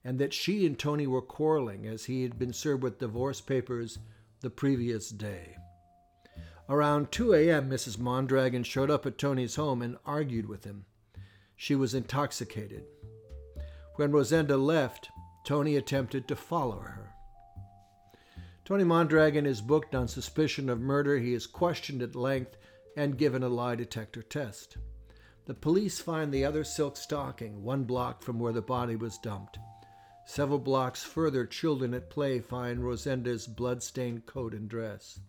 and 0.06 0.20
that 0.20 0.34
she 0.34 0.68
and 0.68 0.78
Tony 0.78 1.08
were 1.08 1.22
quarreling 1.22 1.88
as 1.88 2.06
he 2.06 2.22
had 2.22 2.38
been 2.38 2.54
served 2.54 2.84
with 2.84 3.00
divorce 3.00 3.42
papers 3.42 3.98
the 4.42 4.52
previous 4.52 5.10
day. 5.10 5.58
Around 6.70 7.12
2 7.12 7.34
a.m., 7.34 7.70
Mrs. 7.70 7.98
Mondragon 7.98 8.64
showed 8.64 8.92
up 8.92 9.08
at 9.08 9.18
Tony's 9.18 9.56
home 9.56 9.82
and 9.82 9.98
argued 10.06 10.48
with 10.48 10.64
him. 10.64 10.86
She 11.56 11.74
was 11.74 11.96
intoxicated. 11.96 12.84
When 13.96 14.12
Rosenda 14.12 14.58
left, 14.58 15.10
Tony 15.44 15.76
attempted 15.76 16.28
to 16.28 16.36
follow 16.36 16.80
her. 16.80 17.12
Tony 18.64 18.84
Mondragon 18.84 19.46
is 19.46 19.62
booked 19.62 19.96
on 19.96 20.08
suspicion 20.08 20.70
of 20.70 20.80
murder. 20.80 21.18
He 21.18 21.34
is 21.34 21.48
questioned 21.48 22.02
at 22.02 22.16
length 22.16 22.58
and 22.96 23.18
given 23.18 23.42
a 23.42 23.50
lie 23.50 23.76
detector 23.76 24.22
test. 24.22 24.78
The 25.46 25.54
police 25.54 26.00
find 26.00 26.32
the 26.32 26.46
other 26.46 26.64
silk 26.64 26.98
stocking 26.98 27.64
one 27.64 27.84
block 27.84 28.22
from 28.22 28.40
where 28.40 28.54
the 28.54 28.62
body 28.62 28.96
was 28.96 29.18
dumped. 29.20 29.60
Several 30.26 30.60
blocks 30.60 31.04
further, 31.04 31.46
children 31.46 31.94
at 31.94 32.10
play 32.10 32.40
find 32.40 32.84
Rosenda's 32.84 33.46
blood-stained 33.46 34.26
coat 34.26 34.54
and 34.54 34.68
dress. 34.68 35.20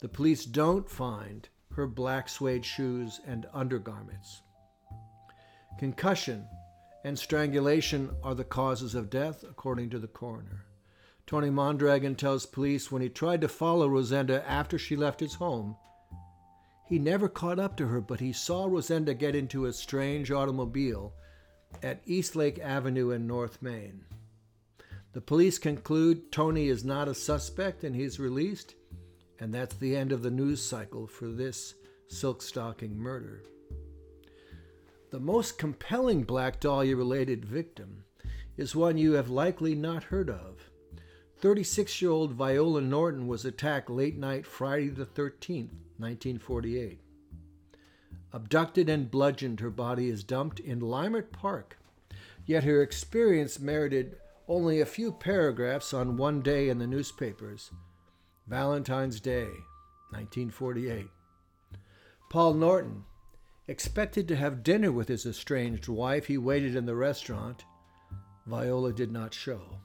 The 0.00 0.08
police 0.08 0.46
don't 0.46 0.88
find 0.88 1.48
her 1.72 1.86
black 1.86 2.28
suede 2.28 2.64
shoes 2.64 3.20
and 3.26 3.46
undergarments. 3.52 4.40
Concussion 5.78 6.48
and 7.04 7.18
strangulation 7.18 8.10
are 8.22 8.34
the 8.34 8.44
causes 8.44 8.94
of 8.94 9.10
death, 9.10 9.44
according 9.44 9.90
to 9.90 9.98
the 9.98 10.08
coroner. 10.08 10.64
Tony 11.26 11.50
Mondragon 11.50 12.16
tells 12.16 12.46
police 12.46 12.90
when 12.90 13.02
he 13.02 13.08
tried 13.08 13.42
to 13.42 13.48
follow 13.48 13.88
Rosenda 13.88 14.46
after 14.48 14.78
she 14.78 14.96
left 14.96 15.20
his 15.20 15.34
home, 15.34 15.76
he 16.86 16.98
never 16.98 17.28
caught 17.28 17.60
up 17.60 17.76
to 17.76 17.86
her, 17.86 18.00
but 18.00 18.20
he 18.20 18.32
saw 18.32 18.66
Rosenda 18.66 19.14
get 19.14 19.36
into 19.36 19.66
a 19.66 19.72
strange 19.72 20.30
automobile 20.32 21.12
at 21.82 22.02
Eastlake 22.06 22.58
Avenue 22.58 23.10
in 23.10 23.26
North 23.26 23.60
Main. 23.62 24.04
The 25.12 25.20
police 25.20 25.58
conclude 25.58 26.30
Tony 26.30 26.68
is 26.68 26.84
not 26.84 27.08
a 27.08 27.14
suspect 27.14 27.82
and 27.82 27.96
he's 27.96 28.20
released, 28.20 28.74
and 29.40 29.52
that's 29.52 29.74
the 29.76 29.96
end 29.96 30.12
of 30.12 30.22
the 30.22 30.30
news 30.30 30.64
cycle 30.64 31.06
for 31.06 31.26
this 31.26 31.74
silk 32.08 32.42
stocking 32.42 32.96
murder. 32.96 33.42
The 35.10 35.20
most 35.20 35.58
compelling 35.58 36.22
Black 36.22 36.60
Dahlia 36.60 36.96
related 36.96 37.44
victim 37.44 38.04
is 38.56 38.76
one 38.76 38.98
you 38.98 39.12
have 39.14 39.28
likely 39.30 39.74
not 39.74 40.04
heard 40.04 40.30
of. 40.30 40.70
36 41.38 42.00
year 42.02 42.10
old 42.10 42.32
Viola 42.32 42.80
Norton 42.80 43.26
was 43.26 43.44
attacked 43.44 43.90
late 43.90 44.18
night 44.18 44.46
Friday 44.46 44.88
the 44.88 45.06
13th 45.06 45.72
1948. 45.98 47.00
Abducted 48.32 48.88
and 48.88 49.10
bludgeoned, 49.10 49.60
her 49.60 49.70
body 49.70 50.08
is 50.08 50.22
dumped 50.22 50.60
in 50.60 50.80
Leimert 50.80 51.32
Park. 51.32 51.78
Yet 52.46 52.64
her 52.64 52.82
experience 52.82 53.58
merited 53.58 54.16
only 54.46 54.80
a 54.80 54.86
few 54.86 55.12
paragraphs 55.12 55.94
on 55.94 56.16
one 56.16 56.40
day 56.42 56.68
in 56.68 56.78
the 56.78 56.86
newspapers 56.86 57.70
Valentine's 58.46 59.20
Day, 59.20 59.46
1948. 60.10 61.06
Paul 62.28 62.54
Norton, 62.54 63.04
expected 63.68 64.26
to 64.26 64.36
have 64.36 64.64
dinner 64.64 64.90
with 64.90 65.08
his 65.08 65.24
estranged 65.24 65.88
wife, 65.88 66.26
he 66.26 66.36
waited 66.36 66.74
in 66.74 66.86
the 66.86 66.96
restaurant. 66.96 67.64
Viola 68.46 68.92
did 68.92 69.12
not 69.12 69.32
show. 69.32 69.78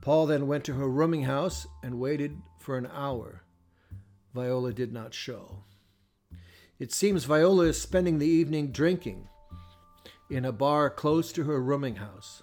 Paul 0.00 0.26
then 0.26 0.46
went 0.46 0.64
to 0.64 0.74
her 0.74 0.88
rooming 0.88 1.24
house 1.24 1.66
and 1.82 1.98
waited 1.98 2.40
for 2.58 2.78
an 2.78 2.88
hour. 2.92 3.42
Viola 4.34 4.72
did 4.72 4.92
not 4.92 5.12
show. 5.12 5.64
It 6.80 6.92
seems 6.92 7.24
Viola 7.24 7.66
is 7.66 7.80
spending 7.80 8.18
the 8.18 8.26
evening 8.26 8.72
drinking 8.72 9.28
in 10.30 10.46
a 10.46 10.52
bar 10.52 10.88
close 10.88 11.30
to 11.32 11.44
her 11.44 11.60
rooming 11.60 11.96
house. 11.96 12.42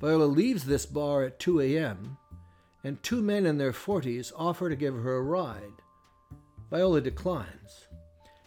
Viola 0.00 0.24
leaves 0.24 0.64
this 0.64 0.86
bar 0.86 1.24
at 1.24 1.38
2 1.38 1.60
a.m., 1.60 2.16
and 2.82 3.02
two 3.02 3.20
men 3.20 3.44
in 3.44 3.58
their 3.58 3.72
40s 3.72 4.32
offer 4.34 4.70
to 4.70 4.74
give 4.74 4.94
her 4.94 5.16
a 5.16 5.22
ride. 5.22 5.82
Viola 6.70 7.02
declines, 7.02 7.88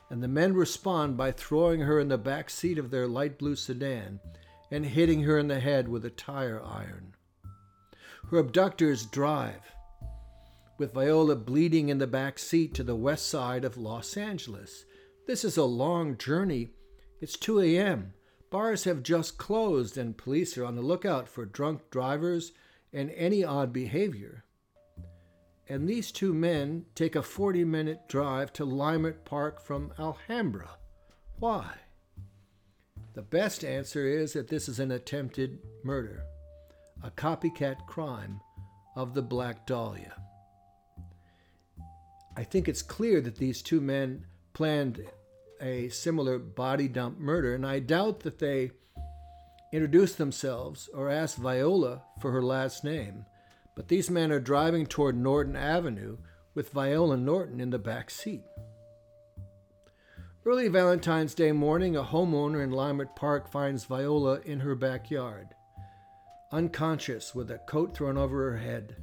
and 0.10 0.24
the 0.24 0.28
men 0.28 0.56
respond 0.56 1.18
by 1.18 1.32
throwing 1.32 1.82
her 1.82 2.00
in 2.00 2.08
the 2.08 2.18
back 2.18 2.50
seat 2.50 2.80
of 2.80 2.90
their 2.90 3.08
light 3.08 3.38
blue 3.38 3.56
sedan 3.56 4.20
and 4.72 4.88
hitting 4.88 5.22
her 5.22 5.38
in 5.38 5.50
the 5.50 5.60
head 5.60 5.88
with 5.88 6.04
a 6.04 6.10
tire 6.10 6.60
iron. 6.64 7.14
Her 8.32 8.40
abductors 8.40 9.06
drive 9.06 9.62
with 10.78 10.94
Viola 10.94 11.36
bleeding 11.36 11.90
in 11.90 11.98
the 11.98 12.08
back 12.08 12.40
seat 12.40 12.74
to 12.74 12.84
the 12.84 12.96
west 12.96 13.28
side 13.28 13.64
of 13.64 13.78
Los 13.78 14.18
Angeles. 14.18 14.86
This 15.28 15.46
is 15.46 15.58
a 15.58 15.64
long 15.64 16.18
journey. 16.18 16.72
It's 17.22 17.38
2 17.38 17.62
a.m. 17.62 18.14
Bars 18.50 18.84
have 18.84 19.04
just 19.04 19.38
closed, 19.38 19.98
and 19.98 20.18
police 20.18 20.58
are 20.58 20.66
on 20.66 20.76
the 20.76 20.82
lookout 20.82 21.28
for 21.28 21.46
drunk 21.46 21.90
drivers 21.90 22.52
and 22.92 23.10
any 23.12 23.44
odd 23.44 23.74
behavior. 23.74 24.44
And 25.68 25.88
these 25.88 26.12
two 26.12 26.34
men 26.34 26.86
take 26.94 27.16
a 27.16 27.24
40 27.24 27.64
minute 27.64 28.08
drive 28.08 28.52
to 28.54 28.66
Leimert 28.66 29.26
Park 29.26 29.62
from 29.62 29.94
Alhambra. 29.98 30.78
Why? 31.40 31.74
The 33.14 33.22
best 33.22 33.64
answer 33.64 34.08
is 34.08 34.34
that 34.34 34.48
this 34.48 34.68
is 34.68 34.80
an 34.80 34.92
attempted 34.92 35.60
murder, 35.84 36.24
a 37.04 37.12
copycat 37.12 37.86
crime 37.88 38.40
of 38.96 39.14
the 39.14 39.22
Black 39.22 39.66
Dahlia. 39.66 40.14
I 42.36 42.44
think 42.44 42.68
it's 42.68 42.82
clear 42.82 43.22
that 43.22 43.36
these 43.36 43.62
two 43.62 43.80
men 43.80 44.26
planned 44.54 45.06
a 45.62 45.90
similar 45.90 46.40
body 46.40 46.88
dump 46.88 47.20
murder, 47.20 47.54
and 47.54 47.66
I 47.66 47.80
doubt 47.80 48.22
that 48.22 48.40
they 48.40 48.72
introduced 49.72 50.18
themselves 50.18 50.90
or 50.94 51.10
asked 51.10 51.38
Viola 51.38 52.04
for 52.22 52.32
her 52.32 52.44
last 52.44 52.84
name. 52.84 53.26
But 53.76 53.88
these 53.88 54.10
men 54.10 54.32
are 54.32 54.40
driving 54.40 54.86
toward 54.86 55.18
Norton 55.18 55.56
Avenue 55.56 56.18
with 56.54 56.72
Viola 56.72 57.18
Norton 57.18 57.60
in 57.60 57.72
the 57.72 57.80
back 57.80 58.10
seat. 58.10 58.44
Early 60.46 60.68
Valentine's 60.68 61.34
Day 61.34 61.52
morning, 61.52 61.96
a 61.96 62.04
homeowner 62.04 62.64
in 62.64 62.72
Leimert 62.72 63.16
Park 63.16 63.50
finds 63.50 63.86
Viola 63.86 64.42
in 64.42 64.60
her 64.60 64.76
backyard, 64.76 65.48
unconscious 66.52 67.34
with 67.34 67.50
a 67.50 67.60
coat 67.60 67.96
thrown 67.96 68.18
over 68.18 68.52
her 68.52 68.58
head. 68.58 68.98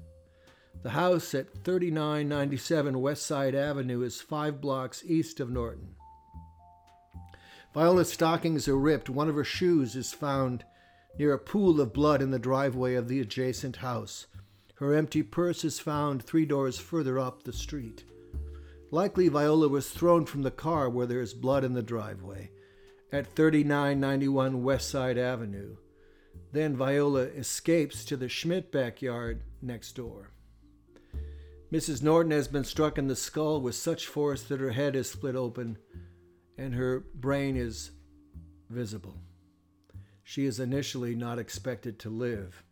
The 0.83 0.91
house 0.91 1.35
at 1.35 1.63
3997 1.63 3.03
West 3.03 3.27
Side 3.27 3.55
Avenue 3.55 4.01
is 4.01 4.23
five 4.23 4.63
blocks 4.63 5.05
east 5.05 5.39
of 5.39 5.51
Norton. 5.51 5.95
Viola's 7.75 8.11
stockings 8.11 8.67
are 8.67 8.79
ripped. 8.79 9.11
One 9.11 9.29
of 9.29 9.35
her 9.35 9.45
shoes 9.45 9.95
is 9.95 10.15
found 10.15 10.65
near 11.19 11.35
a 11.35 11.39
pool 11.39 11.83
of 11.83 11.93
blood 11.93 12.23
in 12.23 12.31
the 12.31 12.39
driveway 12.39 12.95
of 12.95 13.09
the 13.09 13.21
adjacent 13.21 13.77
house. 13.77 14.27
Her 14.77 14.95
empty 14.95 15.23
purse 15.23 15.65
is 15.65 15.79
found 15.79 16.23
three 16.23 16.47
doors 16.47 16.79
further 16.79 17.19
up 17.19 17.43
the 17.43 17.53
street. 17.53 18.05
Likely, 18.91 19.29
Viola 19.29 19.69
was 19.69 19.91
thrown 19.91 20.25
from 20.25 20.43
the 20.43 20.51
car 20.51 20.89
where 20.89 21.07
there 21.07 21.21
is 21.21 21.35
blood 21.35 21.63
in 21.63 21.75
the 21.75 21.83
driveway 21.83 22.51
at 23.13 23.27
3991 23.35 24.63
West 24.63 24.89
Side 24.89 25.19
Avenue. 25.19 25.77
Then 26.53 26.75
Viola 26.75 27.25
escapes 27.25 28.03
to 28.07 28.17
the 28.17 28.31
Schmidt 28.31 28.73
backyard 28.73 29.43
next 29.61 29.93
door. 29.93 30.33
Mrs. 31.73 32.03
Norton 32.03 32.33
has 32.33 32.49
been 32.49 32.65
struck 32.65 32.99
in 32.99 33.07
the 33.07 33.15
skull 33.15 33.61
with 33.61 33.77
such 33.77 34.09
force 34.09 34.43
that 34.45 34.59
her 34.59 34.73
head 34.73 34.97
is 34.97 35.09
split 35.09 35.37
open 35.37 35.79
and 36.59 36.75
her 36.75 37.05
brain 37.15 37.57
is 37.57 37.93
visible. 38.69 39.17
She 40.25 40.47
is 40.47 40.59
initially 40.59 41.15
not 41.15 41.39
expected 41.39 42.01
to 42.01 42.11
live. 42.11 42.65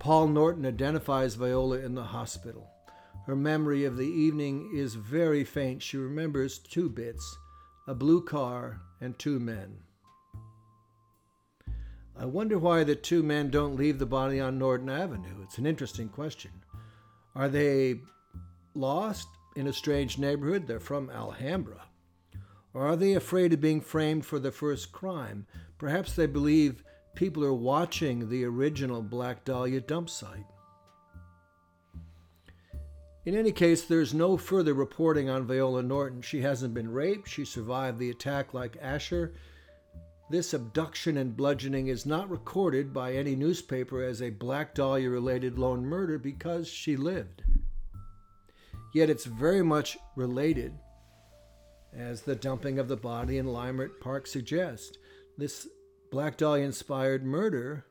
Paul 0.00 0.28
Norton 0.28 0.66
identifies 0.66 1.36
Viola 1.36 1.78
in 1.78 1.94
the 1.94 2.02
hospital. 2.02 2.68
Her 3.26 3.36
memory 3.36 3.84
of 3.84 3.96
the 3.96 4.08
evening 4.08 4.72
is 4.74 4.94
very 4.94 5.44
faint. 5.44 5.82
She 5.82 5.96
remembers 5.96 6.58
two 6.58 6.88
bits 6.88 7.36
a 7.86 7.94
blue 7.94 8.22
car 8.22 8.80
and 9.00 9.18
two 9.18 9.38
men. 9.38 9.78
I 12.16 12.24
wonder 12.24 12.58
why 12.58 12.84
the 12.84 12.96
two 12.96 13.22
men 13.22 13.50
don't 13.50 13.76
leave 13.76 13.98
the 13.98 14.06
body 14.06 14.40
on 14.40 14.58
Norton 14.58 14.88
Avenue. 14.88 15.42
It's 15.42 15.58
an 15.58 15.66
interesting 15.66 16.08
question. 16.08 16.50
Are 17.34 17.48
they 17.48 18.00
lost 18.74 19.28
in 19.56 19.66
a 19.66 19.72
strange 19.72 20.18
neighborhood? 20.18 20.66
They're 20.66 20.80
from 20.80 21.10
Alhambra. 21.10 21.86
Or 22.72 22.86
are 22.86 22.96
they 22.96 23.14
afraid 23.14 23.52
of 23.52 23.60
being 23.60 23.80
framed 23.80 24.24
for 24.24 24.38
the 24.38 24.52
first 24.52 24.92
crime? 24.92 25.46
Perhaps 25.78 26.14
they 26.14 26.26
believe 26.26 26.84
people 27.14 27.44
are 27.44 27.54
watching 27.54 28.28
the 28.28 28.44
original 28.44 29.02
Black 29.02 29.44
Dahlia 29.44 29.80
dump 29.80 30.08
site. 30.08 30.46
In 33.26 33.34
any 33.36 33.52
case, 33.52 33.84
there's 33.84 34.14
no 34.14 34.36
further 34.36 34.72
reporting 34.72 35.28
on 35.28 35.46
Viola 35.46 35.82
Norton. 35.82 36.22
She 36.22 36.40
hasn't 36.40 36.72
been 36.72 36.90
raped. 36.90 37.28
She 37.28 37.44
survived 37.44 37.98
the 37.98 38.10
attack 38.10 38.54
like 38.54 38.78
Asher. 38.80 39.34
This 40.30 40.54
abduction 40.54 41.16
and 41.16 41.36
bludgeoning 41.36 41.88
is 41.88 42.06
not 42.06 42.30
recorded 42.30 42.94
by 42.94 43.14
any 43.14 43.34
newspaper 43.34 44.02
as 44.02 44.22
a 44.22 44.30
Black 44.30 44.74
Dahlia 44.74 45.10
related 45.10 45.58
lone 45.58 45.84
murder 45.84 46.18
because 46.18 46.68
she 46.68 46.96
lived. 46.96 47.42
Yet 48.92 49.10
it's 49.10 49.24
very 49.24 49.62
much 49.62 49.98
related, 50.16 50.72
as 51.92 52.22
the 52.22 52.34
dumping 52.34 52.78
of 52.78 52.88
the 52.88 52.96
body 52.96 53.38
in 53.38 53.46
Leimert 53.46 54.00
Park 54.00 54.26
suggests. 54.26 54.96
This 55.38 55.68
Black 56.10 56.36
Dahlia 56.36 56.64
inspired 56.64 57.24
murder 57.24 57.86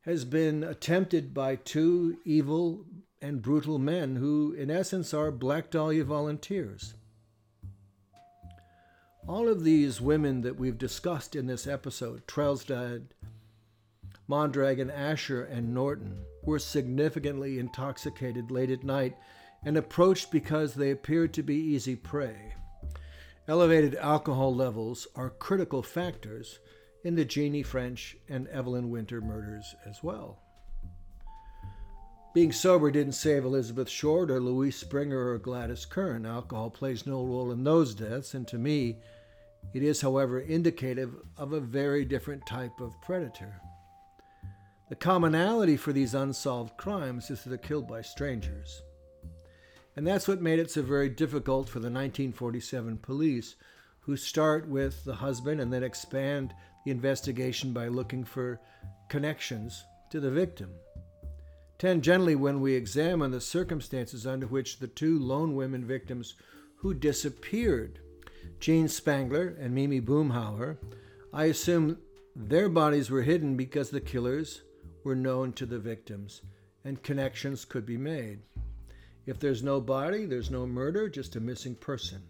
has 0.00 0.24
been 0.24 0.64
attempted 0.64 1.32
by 1.32 1.56
two 1.56 2.18
evil 2.24 2.84
and 3.22 3.42
brutal 3.42 3.78
men 3.78 4.16
who, 4.16 4.52
in 4.52 4.70
essence, 4.70 5.14
are 5.14 5.30
Black 5.30 5.70
Dahlia 5.70 6.04
volunteers. 6.04 6.94
All 9.28 9.48
of 9.48 9.64
these 9.64 10.00
women 10.00 10.42
that 10.42 10.56
we've 10.56 10.78
discussed 10.78 11.34
in 11.34 11.46
this 11.46 11.66
episode, 11.66 12.26
Trelstad, 12.26 13.06
Mondragon, 14.28 14.90
Asher, 14.90 15.42
and 15.42 15.74
Norton, 15.74 16.24
were 16.46 16.58
significantly 16.58 17.58
intoxicated 17.58 18.50
late 18.50 18.70
at 18.70 18.84
night 18.84 19.16
and 19.64 19.76
approached 19.76 20.30
because 20.30 20.74
they 20.74 20.90
appeared 20.90 21.34
to 21.34 21.42
be 21.42 21.56
easy 21.56 21.96
prey. 21.96 22.54
Elevated 23.48 23.94
alcohol 23.96 24.54
levels 24.54 25.06
are 25.14 25.30
critical 25.30 25.82
factors 25.82 26.58
in 27.04 27.14
the 27.14 27.24
Jeannie 27.24 27.62
French 27.62 28.16
and 28.28 28.48
Evelyn 28.48 28.90
Winter 28.90 29.20
murders 29.20 29.74
as 29.84 30.02
well. 30.02 30.40
Being 32.34 32.52
sober 32.52 32.90
didn't 32.90 33.14
save 33.14 33.44
Elizabeth 33.44 33.88
Short 33.88 34.30
or 34.30 34.40
Louise 34.40 34.76
Springer 34.76 35.30
or 35.30 35.38
Gladys 35.38 35.86
Kern. 35.86 36.26
Alcohol 36.26 36.68
plays 36.68 37.06
no 37.06 37.24
role 37.24 37.50
in 37.50 37.64
those 37.64 37.94
deaths, 37.94 38.34
and 38.34 38.46
to 38.48 38.58
me, 38.58 38.98
it 39.72 39.82
is, 39.82 40.02
however, 40.02 40.40
indicative 40.40 41.14
of 41.38 41.52
a 41.52 41.60
very 41.60 42.04
different 42.04 42.44
type 42.46 42.78
of 42.80 43.00
predator. 43.00 43.60
The 44.88 44.96
commonality 44.96 45.76
for 45.76 45.92
these 45.92 46.14
unsolved 46.14 46.76
crimes 46.76 47.28
is 47.30 47.42
that 47.42 47.48
they're 47.48 47.58
killed 47.58 47.88
by 47.88 48.02
strangers. 48.02 48.82
And 49.96 50.06
that's 50.06 50.28
what 50.28 50.40
made 50.40 50.60
it 50.60 50.70
so 50.70 50.82
very 50.82 51.08
difficult 51.08 51.68
for 51.68 51.80
the 51.80 51.90
1947 51.90 52.98
police, 52.98 53.56
who 54.00 54.16
start 54.16 54.68
with 54.68 55.04
the 55.04 55.14
husband 55.14 55.60
and 55.60 55.72
then 55.72 55.82
expand 55.82 56.54
the 56.84 56.92
investigation 56.92 57.72
by 57.72 57.88
looking 57.88 58.22
for 58.22 58.60
connections 59.08 59.84
to 60.10 60.20
the 60.20 60.30
victim. 60.30 60.70
Tangentially, 61.80 62.36
when 62.36 62.60
we 62.60 62.74
examine 62.74 63.32
the 63.32 63.40
circumstances 63.40 64.24
under 64.24 64.46
which 64.46 64.78
the 64.78 64.86
two 64.86 65.18
lone 65.18 65.56
women 65.56 65.84
victims 65.84 66.34
who 66.76 66.94
disappeared, 66.94 67.98
Jean 68.60 68.86
Spangler 68.86 69.56
and 69.58 69.74
Mimi 69.74 70.00
Boomhower, 70.00 70.76
I 71.32 71.46
assume 71.46 71.98
their 72.36 72.68
bodies 72.68 73.10
were 73.10 73.22
hidden 73.22 73.56
because 73.56 73.90
the 73.90 74.00
killers 74.00 74.62
were 75.06 75.14
known 75.14 75.52
to 75.52 75.64
the 75.64 75.78
victims 75.78 76.42
and 76.84 77.00
connections 77.00 77.64
could 77.64 77.86
be 77.86 77.96
made. 77.96 78.40
If 79.24 79.38
there's 79.38 79.62
no 79.62 79.80
body, 79.80 80.26
there's 80.26 80.50
no 80.50 80.66
murder, 80.66 81.08
just 81.08 81.36
a 81.36 81.40
missing 81.40 81.76
person. 81.76 82.22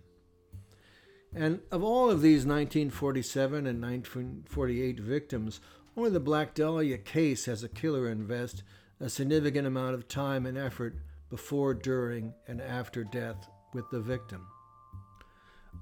And 1.35 1.61
of 1.73 1.83
all 1.83 2.11
of 2.11 2.21
these 2.21 2.45
1947 2.45 3.67
and 3.67 3.81
1948 3.81 5.01
victims, 5.01 5.61
only 5.97 6.11
the 6.11 6.21
Black 6.21 6.55
Dahlia 6.55 6.99
case 6.99 7.47
has 7.47 7.65
a 7.65 7.69
killer 7.69 8.11
invest 8.11 8.63
a 9.01 9.09
significant 9.09 9.67
amount 9.67 9.95
of 9.95 10.07
time 10.07 10.45
and 10.45 10.59
effort 10.59 10.97
before, 11.31 11.73
during, 11.73 12.35
and 12.47 12.61
after 12.61 13.05
death 13.05 13.49
with 13.73 13.89
the 13.91 14.01
victim. 14.01 14.47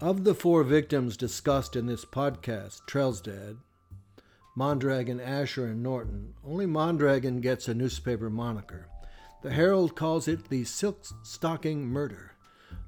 Of 0.00 0.22
the 0.22 0.34
four 0.34 0.62
victims 0.62 1.16
discussed 1.16 1.74
in 1.74 1.86
this 1.86 2.04
podcast, 2.04 2.82
Trelstad, 2.86 3.58
Mondragon, 4.56 5.20
Asher, 5.20 5.66
and 5.66 5.82
Norton, 5.82 6.34
only 6.44 6.66
Mondragon 6.66 7.40
gets 7.40 7.66
a 7.66 7.74
newspaper 7.74 8.30
moniker. 8.30 8.86
The 9.42 9.50
Herald 9.50 9.96
calls 9.96 10.28
it 10.28 10.48
the 10.48 10.64
Silk 10.64 11.04
Stocking 11.22 11.86
Murder. 11.86 12.32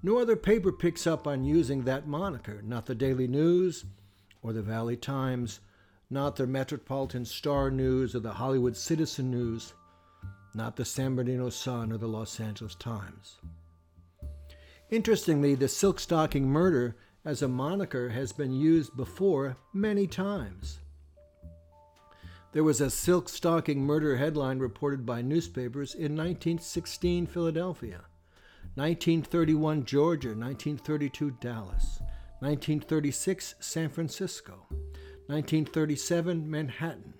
No 0.03 0.19
other 0.19 0.37
paper 0.37 0.71
picks 0.71 1.07
up 1.07 1.27
on 1.27 1.45
using 1.45 1.83
that 1.83 2.07
moniker, 2.07 2.63
not 2.63 2.87
the 2.87 2.95
Daily 2.95 3.27
News 3.27 3.85
or 4.43 4.53
the 4.53 4.63
Valley 4.63 4.97
Times, 4.97 5.61
not 6.09 6.37
the 6.37 6.47
Metropolitan 6.47 7.25
Star 7.25 7.71
News 7.71 8.15
or 8.15 8.21
the 8.21 8.35
Hollywood 8.35 8.77
Citizen 8.77 9.31
News, 9.31 9.75
not 10.55 10.77
the 10.77 10.85
San 10.85 11.17
Bernardino 11.17 11.51
Sun 11.51 11.93
or 11.93 11.99
the 11.99 12.07
Los 12.07 12.39
Angeles 12.39 12.77
Times. 12.77 13.41
Interestingly, 14.89 15.57
the 15.57 15.67
silk 15.67 15.99
stocking 15.99 16.49
murder 16.49 16.97
as 17.25 17.43
a 17.43 17.49
moniker 17.49 18.11
has 18.11 18.33
been 18.33 18.53
used 18.53 18.97
before 18.97 19.57
many 19.75 20.07
times. 20.07 20.79
There 22.57 22.65
was 22.65 22.81
a 22.81 22.89
silk 22.89 23.29
stocking 23.29 23.85
murder 23.85 24.17
headline 24.17 24.61
reported 24.61 25.05
by 25.05 25.21
newspapers 25.21 25.93
in 25.95 26.17
1916 26.17 27.27
Philadelphia. 27.27 28.07
1931 28.77 29.85
Georgia, 29.85 30.29
1932 30.29 31.33
Dallas, 31.33 32.01
1936 32.39 33.57
San 33.61 33.91
Francisco, 33.91 34.65
1937 35.27 36.51
Manhattan, 36.51 37.13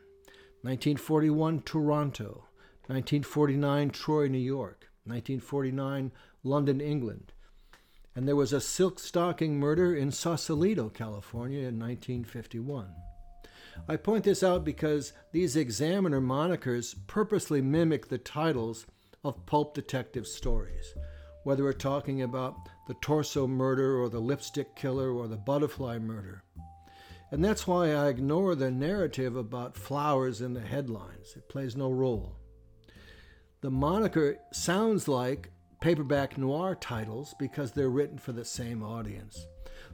1941 0.63 1.61
Toronto, 1.61 2.47
1949 2.87 3.91
Troy, 3.91 4.29
New 4.29 4.39
York, 4.39 4.89
1949 5.05 6.13
London, 6.45 6.81
England. 6.81 7.35
And 8.15 8.27
there 8.27 8.37
was 8.37 8.55
a 8.55 8.61
silk 8.63 8.99
stocking 8.99 9.61
murder 9.61 9.95
in 9.95 10.13
Sausalito, 10.13 10.89
California 10.89 11.59
in 11.59 11.79
1951. 11.79 12.95
I 13.89 13.97
point 13.97 14.25
this 14.25 14.43
out 14.43 14.65
because 14.65 15.13
these 15.33 15.57
examiner 15.57 16.21
monikers 16.21 16.95
purposely 17.07 17.61
mimic 17.61 18.09
the 18.09 18.19
titles 18.19 18.87
of 19.25 19.47
pulp 19.47 19.75
detective 19.75 20.27
stories 20.27 20.95
whether 21.47 21.63
we're 21.63 21.73
talking 21.73 22.23
about 22.23 22.69
the 22.89 22.95
torso 22.95 23.47
murder 23.47 24.03
or 24.03 24.09
the 24.09 24.19
lipstick 24.19 24.75
killer 24.75 25.13
or 25.13 25.29
the 25.29 25.37
butterfly 25.37 25.97
murder. 25.97 26.43
And 27.31 27.45
that's 27.45 27.69
why 27.69 27.93
I 27.93 28.09
ignore 28.09 28.57
the 28.57 28.73
narrative 28.73 29.37
about 29.37 29.77
flowers 29.77 30.41
in 30.41 30.55
the 30.55 30.61
headlines. 30.61 31.35
It 31.37 31.49
plays 31.49 31.77
no 31.77 31.89
role. 31.89 32.35
The 33.61 33.71
moniker 33.71 34.39
sounds 34.53 35.07
like 35.07 35.53
paperback 35.81 36.37
noir 36.37 36.75
titles 36.75 37.33
because 37.39 37.71
they're 37.71 37.91
written 37.91 38.19
for 38.19 38.33
the 38.33 38.45
same 38.45 38.83
audience. 38.83 39.47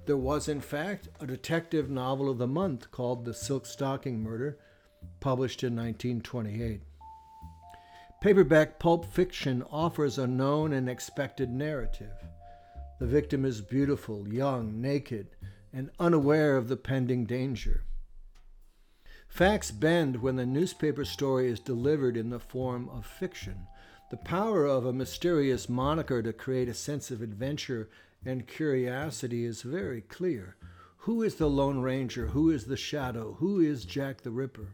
There 0.04 0.16
was, 0.16 0.48
in 0.48 0.60
fact, 0.60 1.08
a 1.20 1.26
detective 1.26 1.88
novel 1.88 2.28
of 2.28 2.38
the 2.38 2.46
month 2.48 2.90
called 2.90 3.24
The 3.24 3.34
Silk 3.34 3.66
Stocking 3.66 4.20
Murder, 4.20 4.58
published 5.20 5.62
in 5.62 5.76
1928. 5.76 6.82
Paperback 8.20 8.80
pulp 8.80 9.04
fiction 9.04 9.62
offers 9.70 10.18
a 10.18 10.26
known 10.26 10.72
and 10.72 10.88
expected 10.88 11.50
narrative. 11.50 12.14
The 12.98 13.06
victim 13.06 13.44
is 13.44 13.60
beautiful, 13.60 14.28
young, 14.28 14.80
naked, 14.80 15.36
and 15.72 15.90
unaware 15.98 16.56
of 16.56 16.68
the 16.68 16.76
pending 16.76 17.24
danger. 17.26 17.84
Facts 19.28 19.70
bend 19.70 20.20
when 20.20 20.36
the 20.36 20.46
newspaper 20.46 21.04
story 21.04 21.48
is 21.48 21.58
delivered 21.58 22.16
in 22.16 22.30
the 22.30 22.38
form 22.38 22.88
of 22.90 23.06
fiction. 23.06 23.66
The 24.12 24.18
power 24.18 24.66
of 24.66 24.86
a 24.86 24.92
mysterious 24.92 25.68
moniker 25.68 26.22
to 26.22 26.32
create 26.32 26.68
a 26.68 26.74
sense 26.74 27.10
of 27.10 27.20
adventure 27.20 27.88
and 28.24 28.46
curiosity 28.46 29.44
is 29.44 29.62
very 29.62 30.02
clear. 30.02 30.54
Who 30.98 31.22
is 31.22 31.34
the 31.34 31.50
Lone 31.50 31.80
Ranger? 31.80 32.28
Who 32.28 32.50
is 32.50 32.66
the 32.66 32.76
Shadow? 32.76 33.38
Who 33.40 33.58
is 33.58 33.84
Jack 33.84 34.20
the 34.20 34.30
Ripper? 34.30 34.68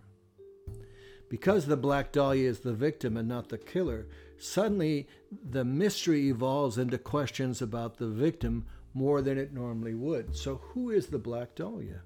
because 1.29 1.66
the 1.66 1.77
Black 1.77 2.12
Dahlia 2.12 2.48
is 2.48 2.61
the 2.61 2.72
victim 2.72 3.16
and 3.16 3.29
not 3.29 3.48
the 3.48 3.59
killer, 3.59 4.07
suddenly 4.38 5.07
the 5.31 5.64
mystery 5.64 6.29
evolves 6.29 6.79
into 6.79 6.98
questions 6.98 7.61
about 7.61 7.98
the 7.98 8.09
victim 8.09 8.66
more 8.94 9.20
than 9.22 9.38
it 9.38 9.53
normally 9.53 9.94
would. 9.94 10.35
So, 10.35 10.57
who 10.57 10.90
is 10.90 11.07
the 11.07 11.18
Black 11.18 11.55
Dahlia? 11.55 12.03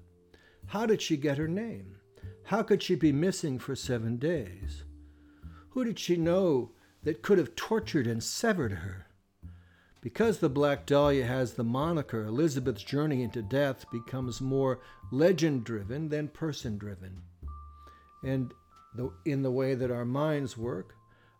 How 0.67 0.85
did 0.85 1.01
she 1.01 1.17
get 1.17 1.37
her 1.37 1.47
name? 1.47 1.95
How 2.45 2.63
could 2.63 2.83
she 2.83 2.95
be 2.95 3.11
missing 3.11 3.57
for 3.59 3.75
seven 3.75 4.17
days? 4.17 4.83
Who 5.69 5.83
did 5.83 5.97
she 5.97 6.17
know 6.17 6.71
that 7.03 7.21
could 7.21 7.37
have 7.37 7.55
tortured 7.55 8.07
and 8.07 8.23
severed 8.23 8.73
her? 8.73 9.07
Because 10.01 10.39
the 10.39 10.49
Black 10.49 10.85
Dahlia 10.85 11.25
has 11.25 11.53
the 11.53 11.63
moniker, 11.63 12.25
Elizabeth's 12.25 12.83
journey 12.83 13.23
into 13.23 13.41
death 13.41 13.85
becomes 13.91 14.41
more 14.41 14.81
legend 15.11 15.63
driven 15.63 16.09
than 16.09 16.27
person 16.27 16.77
driven. 16.77 17.21
And 18.23 18.53
in 19.25 19.41
the 19.41 19.51
way 19.51 19.75
that 19.75 19.91
our 19.91 20.05
minds 20.05 20.57
work. 20.57 20.95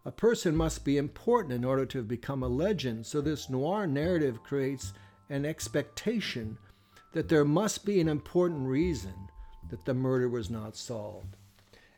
A 0.06 0.12
person 0.12 0.56
must 0.56 0.84
be 0.84 0.98
important 0.98 1.54
in 1.54 1.64
order 1.64 1.86
to 1.86 2.00
have 2.00 2.08
become 2.08 2.44
a 2.44 2.48
legend, 2.48 3.06
so 3.06 3.22
this 3.22 3.50
noir 3.50 3.88
narrative 3.88 4.44
creates 4.44 4.94
an 5.30 5.46
expectation 5.46 6.58
that 7.14 7.30
there 7.30 7.46
must 7.46 7.86
be 7.86 8.02
an 8.02 8.10
important 8.10 8.68
reason 8.68 9.14
that 9.70 9.86
the 9.86 9.94
murder 9.94 10.28
was 10.28 10.50
not 10.50 10.76
solved. 10.76 11.38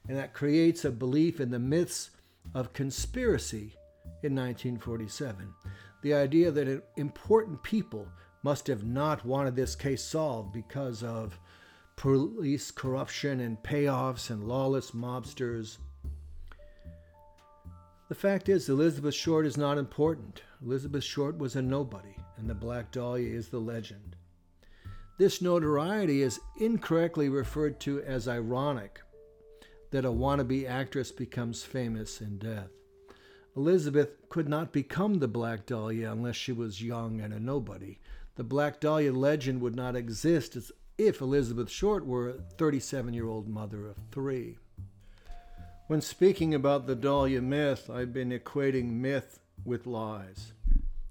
And 0.08 0.18
that 0.18 0.34
creates 0.34 0.86
a 0.86 0.92
belief 0.92 1.40
in 1.40 1.50
the 1.50 1.60
myths 1.60 2.12
of 2.54 2.74
conspiracy 2.74 3.76
in 4.24 4.36
1947. 4.36 5.54
The 6.02 6.14
idea 6.14 6.52
that 6.52 6.84
important 6.98 7.64
people 7.64 8.08
must 8.44 8.68
have 8.68 8.84
not 8.84 9.26
wanted 9.26 9.56
this 9.56 9.76
case 9.76 10.04
solved 10.04 10.54
because 10.54 11.02
of 11.02 11.40
police 11.96 12.72
corruption 12.72 13.40
and 13.40 13.62
payoffs 13.64 14.30
and 14.30 14.48
lawless 14.48 14.92
mobsters. 14.92 15.78
The 18.08 18.16
fact 18.16 18.50
is, 18.50 18.70
Elizabeth 18.70 19.16
Short 19.16 19.48
is 19.48 19.58
not 19.58 19.80
important. 19.80 20.44
Elizabeth 20.64 21.04
Short 21.04 21.38
was 21.40 21.56
a 21.56 21.62
nobody, 21.62 22.16
and 22.38 22.48
the 22.48 22.54
Black 22.54 22.92
Dahlia 22.92 23.36
is 23.36 23.50
the 23.50 23.60
legend. 23.60 24.16
This 25.18 25.42
notoriety 25.42 26.22
is 26.22 26.40
incorrectly 26.60 27.30
referred 27.30 27.80
to 27.80 28.04
as 28.04 28.28
ironic 28.28 29.02
that 29.96 30.04
a 30.04 30.12
wannabe 30.12 30.68
actress 30.68 31.10
becomes 31.10 31.64
famous 31.64 32.20
in 32.20 32.38
death. 32.38 32.68
Elizabeth 33.56 34.10
could 34.28 34.50
not 34.50 34.74
become 34.74 35.20
the 35.20 35.28
Black 35.30 35.66
Dahlia 35.66 36.12
unless 36.12 36.36
she 36.36 36.52
was 36.52 36.84
young 36.84 37.22
and 37.22 37.34
a 37.34 37.40
nobody. 37.40 38.00
The 38.36 38.44
Black 38.44 38.82
Dahlia 38.82 39.14
legend 39.14 39.62
would 39.62 39.74
not 39.74 39.96
exist 39.96 40.58
if 40.98 41.22
Elizabeth 41.22 41.70
Short 41.70 42.06
were 42.06 42.28
a 42.28 42.34
37 42.34 43.14
year 43.14 43.30
old 43.30 43.48
mother 43.48 43.88
of 43.88 43.96
three. 44.12 44.58
When 45.88 46.02
speaking 46.02 46.54
about 46.54 46.88
the 46.88 46.96
Dahlia 46.98 47.42
myth, 47.42 47.90
I've 47.90 48.12
been 48.12 48.38
equating 48.38 49.00
myth 49.00 49.40
with 49.64 49.88
lies, 49.88 50.52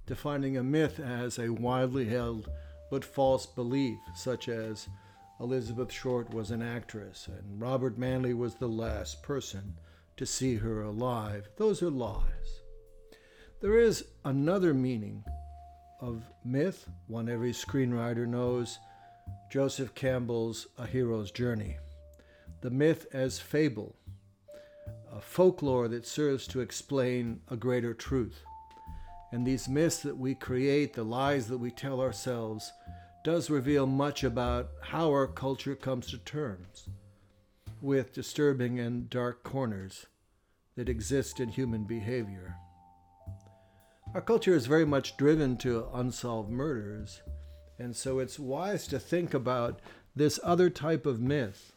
defining 0.04 0.58
a 0.58 0.62
myth 0.62 1.00
as 1.00 1.38
a 1.38 1.48
widely 1.48 2.04
held 2.04 2.50
but 2.90 3.02
false 3.02 3.46
belief, 3.46 3.96
such 4.14 4.46
as 4.46 4.88
Elizabeth 5.40 5.90
Short 5.90 6.32
was 6.32 6.50
an 6.50 6.62
actress 6.62 7.28
and 7.28 7.60
Robert 7.60 7.98
Manley 7.98 8.34
was 8.34 8.54
the 8.54 8.68
last 8.68 9.22
person 9.22 9.74
to 10.16 10.24
see 10.24 10.56
her 10.56 10.82
alive. 10.82 11.48
Those 11.56 11.82
are 11.82 11.90
lies. 11.90 12.60
There 13.60 13.78
is 13.78 14.04
another 14.24 14.72
meaning 14.72 15.24
of 16.00 16.22
myth, 16.44 16.88
one 17.08 17.28
every 17.28 17.52
screenwriter 17.52 18.26
knows 18.26 18.78
Joseph 19.50 19.94
Campbell's 19.94 20.66
A 20.78 20.86
Hero's 20.86 21.30
Journey. 21.30 21.78
The 22.60 22.70
myth 22.70 23.06
as 23.12 23.38
fable, 23.38 23.96
a 25.12 25.20
folklore 25.20 25.88
that 25.88 26.06
serves 26.06 26.46
to 26.48 26.60
explain 26.60 27.40
a 27.48 27.56
greater 27.56 27.94
truth. 27.94 28.42
And 29.32 29.46
these 29.46 29.68
myths 29.68 29.98
that 30.02 30.16
we 30.16 30.34
create, 30.34 30.94
the 30.94 31.04
lies 31.04 31.48
that 31.48 31.58
we 31.58 31.70
tell 31.70 32.00
ourselves, 32.00 32.72
does 33.24 33.48
reveal 33.48 33.86
much 33.86 34.22
about 34.22 34.68
how 34.82 35.08
our 35.08 35.26
culture 35.26 35.74
comes 35.74 36.06
to 36.08 36.18
terms 36.18 36.90
with 37.80 38.12
disturbing 38.12 38.78
and 38.78 39.08
dark 39.08 39.42
corners 39.42 40.06
that 40.76 40.90
exist 40.90 41.40
in 41.40 41.48
human 41.48 41.84
behavior. 41.84 42.54
Our 44.12 44.20
culture 44.20 44.54
is 44.54 44.66
very 44.66 44.84
much 44.84 45.16
driven 45.16 45.56
to 45.58 45.88
unsolved 45.94 46.50
murders, 46.50 47.22
and 47.78 47.96
so 47.96 48.18
it's 48.18 48.38
wise 48.38 48.86
to 48.88 48.98
think 48.98 49.32
about 49.32 49.80
this 50.14 50.38
other 50.42 50.68
type 50.68 51.06
of 51.06 51.18
myth. 51.18 51.72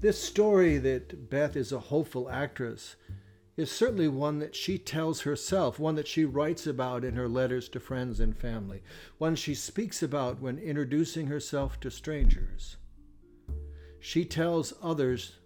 This 0.00 0.20
story 0.20 0.76
that 0.78 1.30
Beth 1.30 1.54
is 1.54 1.70
a 1.70 1.78
hopeful 1.78 2.28
actress 2.28 2.96
is 3.56 3.70
certainly 3.72 4.08
one 4.08 4.38
that 4.38 4.54
she 4.54 4.76
tells 4.76 5.22
herself, 5.22 5.78
one 5.78 5.94
that 5.94 6.06
she 6.06 6.24
writes 6.24 6.66
about 6.66 7.04
in 7.04 7.14
her 7.14 7.28
letters 7.28 7.68
to 7.70 7.80
friends 7.80 8.20
and 8.20 8.36
family, 8.36 8.82
one 9.18 9.34
she 9.34 9.54
speaks 9.54 10.02
about 10.02 10.40
when 10.40 10.58
introducing 10.58 11.26
herself 11.28 11.80
to 11.80 11.90
strangers. 11.90 12.76
She 13.98 14.24
tells 14.24 14.74
others 14.82 15.38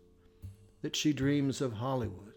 that 0.83 0.96
she 0.96 1.12
dreams 1.12 1.61
of 1.61 1.75
Hollywood. 1.75 2.35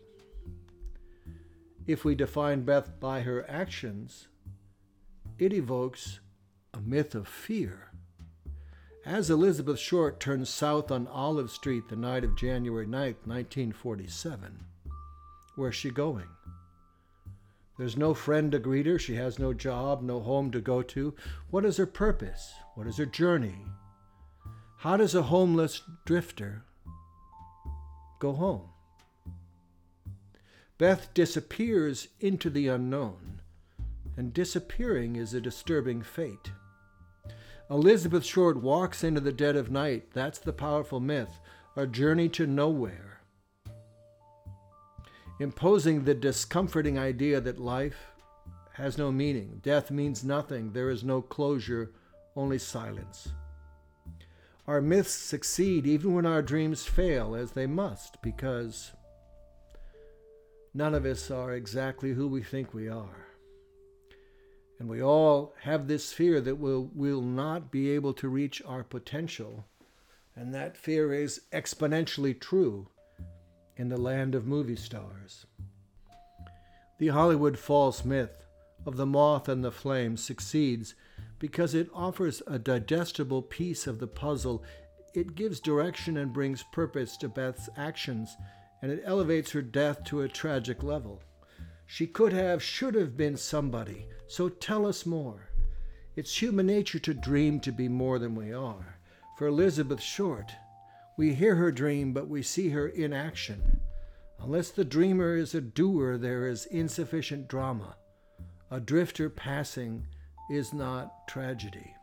If 1.88 2.06
we 2.06 2.16
define 2.16 2.64
Beth 2.64 3.00
by 3.00 3.22
her 3.22 3.50
actions, 3.50 4.28
it 5.40 5.52
evokes 5.52 6.20
a 6.74 6.80
myth 6.80 7.16
of 7.16 7.28
fear. 7.28 7.92
As 9.06 9.30
Elizabeth 9.30 9.80
Short 9.80 10.20
turns 10.20 10.50
south 10.50 10.92
on 10.92 11.08
Olive 11.08 11.52
Street 11.52 11.90
the 11.90 11.96
night 11.96 12.24
of 12.24 12.38
January 12.38 12.86
9, 12.86 13.16
1947, 13.26 14.66
where's 15.56 15.76
she 15.76 15.90
going? 15.90 16.28
There's 17.78 17.98
no 17.98 18.14
friend 18.14 18.52
to 18.52 18.60
greet 18.60 18.86
her. 18.86 19.00
She 19.00 19.16
has 19.16 19.40
no 19.40 19.54
job, 19.54 20.04
no 20.04 20.20
home 20.20 20.52
to 20.52 20.62
go 20.62 20.84
to. 20.84 21.16
What 21.50 21.66
is 21.66 21.78
her 21.78 21.88
purpose? 21.88 22.54
What 22.76 22.88
is 22.88 22.98
her 22.98 23.06
journey? 23.06 23.66
How 24.78 24.98
does 24.98 25.16
a 25.16 25.24
homeless 25.24 25.82
drifter 26.06 26.64
go 28.20 28.34
home? 28.34 28.70
Beth 30.78 31.14
disappears 31.14 32.10
into 32.20 32.50
the 32.50 32.68
unknown, 32.68 33.42
and 34.18 34.34
disappearing 34.34 35.16
is 35.16 35.34
a 35.34 35.42
disturbing 35.42 36.02
fate. 36.02 36.52
Elizabeth 37.70 38.26
Short 38.26 38.62
walks 38.62 39.04
into 39.04 39.22
the 39.22 39.32
dead 39.32 39.56
of 39.56 39.72
night. 39.72 40.12
That's 40.14 40.40
the 40.40 40.54
powerful 40.54 41.00
myth, 41.00 41.40
a 41.76 41.88
journey 41.88 42.28
to 42.30 42.46
nowhere. 42.46 43.13
Imposing 45.40 46.04
the 46.04 46.14
discomforting 46.14 47.00
idea 47.00 47.42
that 47.42 47.60
life 47.60 48.12
has 48.74 48.98
no 48.98 49.12
meaning, 49.12 49.60
death 49.64 49.90
means 49.90 50.24
nothing, 50.24 50.74
there 50.74 50.90
is 50.90 51.04
no 51.04 51.22
closure, 51.22 51.92
only 52.36 52.60
silence. 52.60 53.30
Our 54.68 54.82
myths 54.82 55.14
succeed 55.14 55.86
even 55.86 56.14
when 56.14 56.26
our 56.26 56.42
dreams 56.42 56.86
fail, 56.86 57.36
as 57.36 57.52
they 57.52 57.68
must, 57.68 58.22
because 58.22 58.92
none 60.74 60.94
of 60.94 61.06
us 61.06 61.30
are 61.30 61.54
exactly 61.54 62.14
who 62.14 62.28
we 62.28 62.42
think 62.42 62.74
we 62.74 62.88
are. 62.88 63.28
And 64.80 64.88
we 64.88 65.02
all 65.02 65.54
have 65.62 65.88
this 65.88 66.14
fear 66.14 66.42
that 66.42 66.56
we'll, 66.56 66.90
we'll 66.94 67.22
not 67.22 67.72
be 67.72 67.90
able 67.92 68.14
to 68.14 68.30
reach 68.30 68.62
our 68.66 68.84
potential. 68.84 69.66
And 70.36 70.54
that 70.54 70.78
fear 70.78 71.14
is 71.14 71.42
exponentially 71.52 72.40
true 72.40 72.88
in 73.78 73.90
the 73.90 73.98
land 73.98 74.36
of 74.36 74.46
movie 74.46 74.76
stars. 74.76 75.46
The 77.00 77.08
Hollywood 77.10 77.58
false 77.58 78.06
myth 78.06 78.46
of 78.86 78.98
the 78.98 79.06
moth 79.06 79.50
and 79.50 79.64
the 79.64 79.72
flame 79.72 80.18
succeeds 80.18 80.96
because 81.40 81.74
it 81.74 81.90
offers 81.94 82.42
a 82.48 82.60
digestible 82.60 83.42
piece 83.42 83.88
of 83.88 84.00
the 84.00 84.08
puzzle. 84.08 84.64
It 85.14 85.36
gives 85.36 85.60
direction 85.60 86.18
and 86.18 86.32
brings 86.32 86.64
purpose 86.64 87.18
to 87.18 87.30
Beth's 87.30 87.70
actions 87.76 88.36
and 88.82 88.92
it 88.92 89.02
elevates 89.06 89.52
her 89.52 89.62
death 89.62 90.04
to 90.06 90.22
a 90.22 90.30
tragic 90.30 90.84
level. 90.84 91.22
She 91.86 92.08
could 92.08 92.34
have, 92.34 92.62
should 92.62 92.96
have 92.96 93.16
been 93.16 93.38
somebody, 93.38 94.08
so 94.28 94.50
tell 94.50 94.86
us 94.86 95.06
more. 95.06 95.50
It's 96.16 96.42
human 96.42 96.68
nature 96.68 97.00
to 97.00 97.14
dream 97.14 97.60
to 97.62 97.72
be 97.72 97.88
more 97.88 98.20
than 98.20 98.36
we 98.36 98.54
are. 98.54 98.98
For 99.38 99.48
Elizabeth 99.48 100.02
Short, 100.02 100.52
we 101.18 101.34
hear 101.34 101.56
her 101.56 101.72
dream, 101.72 102.14
but 102.14 102.28
we 102.28 102.42
see 102.42 102.70
her 102.70 102.88
in 102.88 103.14
action. 103.14 103.82
Unless 104.40 104.72
the 104.72 104.84
dreamer 104.84 105.36
is 105.38 105.54
a 105.54 105.62
doer, 105.62 106.18
there 106.18 106.48
is 106.48 106.66
insufficient 106.66 107.48
drama. 107.48 107.96
A 108.72 108.80
drifter 108.80 109.30
passing 109.30 110.08
is 110.50 110.74
not 110.74 111.28
tragedy. 111.28 111.94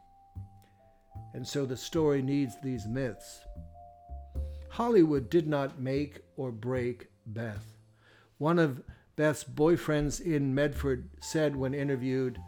And 1.35 1.47
so 1.47 1.67
the 1.67 1.77
story 1.77 2.23
needs 2.23 2.55
these 2.63 2.87
myths. 2.87 3.41
Hollywood 4.69 5.29
did 5.29 5.47
not 5.49 5.81
make 5.81 6.21
or 6.37 6.53
break 6.53 7.09
Beth. 7.27 7.77
One 8.39 8.59
of 8.59 8.83
Beth's 9.17 9.45
boyfriends 9.45 10.21
in 10.21 10.55
Medford 10.55 11.11
said 11.21 11.55
when 11.57 11.75
interviewed, 11.75 12.39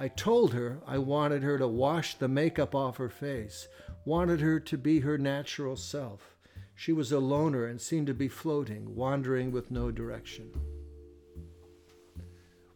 I 0.00 0.08
told 0.08 0.54
her 0.54 0.80
I 0.86 0.96
wanted 0.96 1.42
her 1.42 1.58
to 1.58 1.68
wash 1.68 2.14
the 2.14 2.26
makeup 2.26 2.74
off 2.74 2.96
her 2.96 3.10
face, 3.10 3.68
wanted 4.06 4.40
her 4.40 4.58
to 4.58 4.78
be 4.78 5.00
her 5.00 5.18
natural 5.18 5.76
self. 5.76 6.38
She 6.74 6.90
was 6.90 7.12
a 7.12 7.18
loner 7.18 7.66
and 7.66 7.78
seemed 7.78 8.06
to 8.06 8.14
be 8.14 8.26
floating, 8.26 8.96
wandering 8.96 9.52
with 9.52 9.70
no 9.70 9.90
direction. 9.90 10.52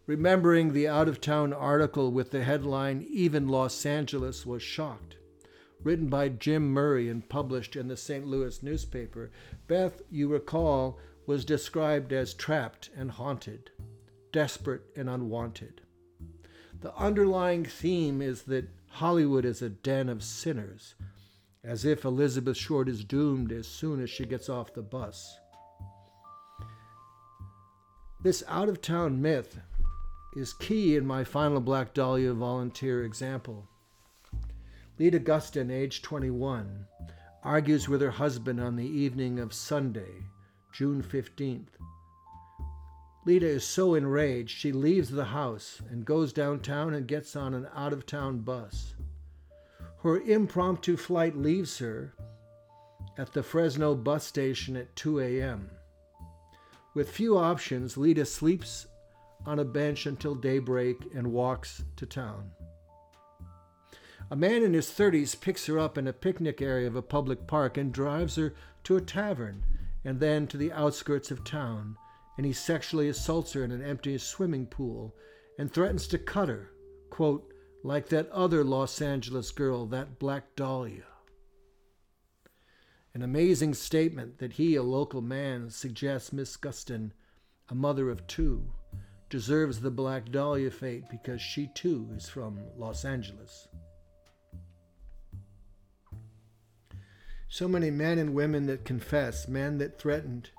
Remembering 0.04 0.74
the 0.74 0.87
out 0.87 1.08
of 1.08 1.22
town 1.22 1.54
article 1.54 2.12
with 2.12 2.30
the 2.30 2.44
headline, 2.44 3.06
Even 3.08 3.48
Los 3.48 3.87
Angeles 3.87 4.44
was 4.44 4.62
shocked, 4.62 5.16
written 5.82 6.08
by 6.08 6.28
Jim 6.28 6.74
Murray 6.74 7.08
and 7.08 7.26
published 7.26 7.74
in 7.74 7.88
the 7.88 7.96
St. 7.96 8.26
Louis 8.26 8.62
newspaper, 8.62 9.30
Beth, 9.66 10.02
you 10.10 10.28
recall, 10.28 10.98
was 11.24 11.46
described 11.46 12.12
as 12.12 12.34
trapped 12.34 12.90
and 12.94 13.12
haunted, 13.12 13.70
desperate 14.30 14.82
and 14.94 15.08
unwanted. 15.08 15.80
The 16.85 16.94
underlying 16.97 17.64
theme 17.64 18.20
is 18.20 18.42
that 18.42 18.68
Hollywood 18.88 19.47
is 19.47 19.62
a 19.62 19.70
den 19.70 20.11
of 20.11 20.23
sinners, 20.23 20.94
as 21.64 21.87
if 21.87 22.05
Elizabeth 22.05 22.59
Short 22.59 22.90
is 22.90 23.05
doomed 23.05 23.53
as 23.53 23.66
soon 23.66 24.03
as 24.03 24.11
she 24.11 24.27
gets 24.27 24.51
off 24.51 24.75
the 24.75 24.83
bus. 24.83 25.38
This 28.23 28.44
out 28.49 28.68
of 28.68 28.83
town 28.83 29.23
myth 29.23 29.61
is 30.37 30.53
key 30.53 30.94
in 30.94 31.07
my 31.07 31.25
final 31.25 31.62
Black 31.62 31.94
Dahlia 31.94 32.35
volunteer 32.35 33.03
example. 33.03 33.66
Lita 34.99 35.20
Gustin, 35.20 35.70
age 35.70 36.03
21, 36.03 36.85
argues 37.42 37.88
with 37.88 38.03
her 38.03 38.11
husband 38.11 38.61
on 38.61 38.77
the 38.77 38.87
evening 38.87 39.38
of 39.38 39.55
Sunday, 39.55 40.27
June 40.70 41.03
15th. 41.03 41.79
Lita 43.26 43.46
is 43.46 43.64
so 43.64 43.94
enraged 43.94 44.50
she 44.50 44.70
leaves 44.70 45.10
the 45.10 45.24
house 45.24 45.80
and 45.90 46.04
goes 46.04 46.32
downtown 46.32 46.92
and 46.92 47.08
gets 47.08 47.34
on 47.34 47.54
an 47.54 47.66
out 47.74 47.92
of 47.92 48.04
town 48.04 48.40
bus. 48.40 48.94
Her 50.02 50.20
impromptu 50.20 50.98
flight 50.98 51.34
leaves 51.34 51.78
her 51.78 52.12
at 53.16 53.32
the 53.32 53.42
Fresno 53.42 53.94
bus 53.94 54.24
station 54.26 54.76
at 54.76 54.94
2 54.96 55.20
a.m. 55.20 55.70
With 56.92 57.10
few 57.10 57.38
options, 57.38 57.96
Lita 57.96 58.26
sleeps 58.26 58.87
on 59.46 59.58
a 59.58 59.64
bench 59.64 60.04
until 60.04 60.34
daybreak 60.34 60.96
and 61.14 61.32
walks 61.32 61.82
to 61.96 62.04
town. 62.04 62.50
A 64.30 64.37
man 64.37 64.62
in 64.62 64.74
his 64.74 64.88
30s 64.88 65.38
picks 65.40 65.66
her 65.66 65.78
up 65.78 65.96
in 65.96 66.06
a 66.06 66.12
picnic 66.12 66.60
area 66.60 66.87
of 66.87 66.96
a 66.96 67.02
public 67.02 67.46
park 67.46 67.78
and 67.78 67.92
drives 67.92 68.37
her 68.37 68.54
to 68.84 68.96
a 68.96 69.00
tavern 69.00 69.64
and 70.04 70.20
then 70.20 70.46
to 70.46 70.56
the 70.56 70.72
outskirts 70.72 71.30
of 71.30 71.44
town, 71.44 71.96
and 72.37 72.44
he 72.47 72.53
sexually 72.53 73.09
assaults 73.09 73.53
her 73.53 73.64
in 73.64 73.70
an 73.70 73.83
empty 73.83 74.18
swimming 74.18 74.66
pool 74.66 75.14
and 75.59 75.73
threatens 75.73 76.07
to 76.09 76.18
cut 76.18 76.49
her, 76.49 76.70
quote, 77.11 77.53
like 77.83 78.09
that 78.09 78.31
other 78.31 78.64
Los 78.64 79.01
Angeles 79.01 79.51
girl, 79.51 79.87
that 79.87 80.18
Black 80.18 80.57
Dahlia. 80.57 81.05
An 83.12 83.23
amazing 83.23 83.75
statement 83.75 84.38
that 84.38 84.55
he, 84.55 84.75
a 84.75 84.83
local 84.83 85.20
man, 85.20 85.70
suggests 85.70 86.33
Miss 86.33 86.57
Gustin, 86.57 87.12
a 87.68 87.75
mother 87.75 88.11
of 88.11 88.27
two, 88.27 88.73
deserves 89.31 89.81
the 89.81 89.90
Black 89.90 90.31
Dahlia 90.31 90.70
fate 90.70 91.05
because 91.11 91.40
she 91.40 91.68
too 91.75 92.09
is 92.16 92.29
from 92.29 92.59
Los 92.77 93.05
Angeles. 93.05 93.68
So 97.49 97.68
many 97.68 97.90
men 97.90 98.18
and 98.18 98.35
women 98.35 98.66
that 98.66 98.85
confess, 98.85 99.47
men 99.47 99.79
that 99.79 99.99
threatened 99.99 100.51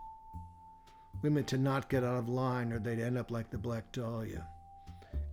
women 1.21 1.43
to 1.45 1.57
not 1.57 1.89
get 1.89 2.03
out 2.03 2.17
of 2.17 2.29
line 2.29 2.71
or 2.71 2.79
they'd 2.79 2.99
end 2.99 3.17
up 3.17 3.31
like 3.31 3.49
the 3.49 3.57
Black 3.57 3.91
Dahlia. 3.91 4.47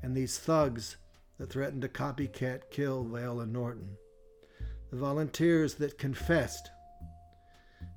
And 0.03 0.17
these 0.17 0.39
thugs 0.39 0.97
that 1.39 1.51
threatened 1.51 1.83
to 1.83 1.89
copycat 1.89 2.71
kill 2.71 3.05
Viola 3.05 3.47
Norton. 3.47 3.97
The 4.91 4.97
volunteers 4.97 5.75
that 5.75 5.99
confessed. 5.99 6.71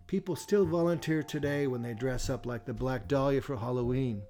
People 0.08 0.36
still 0.36 0.66
volunteer 0.66 1.24
today 1.24 1.68
when 1.68 1.82
they 1.82 1.94
dress 1.94 2.30
up 2.30 2.46
like 2.46 2.66
the 2.66 2.74
Black 2.74 3.08
Dahlia 3.08 3.42
for 3.42 3.58
Halloween. 3.58 4.22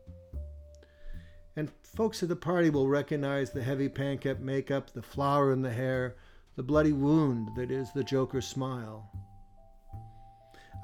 And 1.56 1.72
folks 1.82 2.22
at 2.24 2.30
the 2.30 2.36
party 2.36 2.70
will 2.70 2.88
recognize 2.88 3.52
the 3.52 3.64
heavy 3.64 3.88
pancake 3.88 4.40
makeup, 4.40 4.92
the 4.92 5.02
flower 5.02 5.52
in 5.52 5.62
the 5.62 5.72
hair, 5.72 6.16
the 6.56 6.64
bloody 6.64 6.94
wound 6.94 7.50
that 7.56 7.72
is 7.72 7.92
the 7.94 8.04
Joker's 8.04 8.48
smile. 8.48 9.10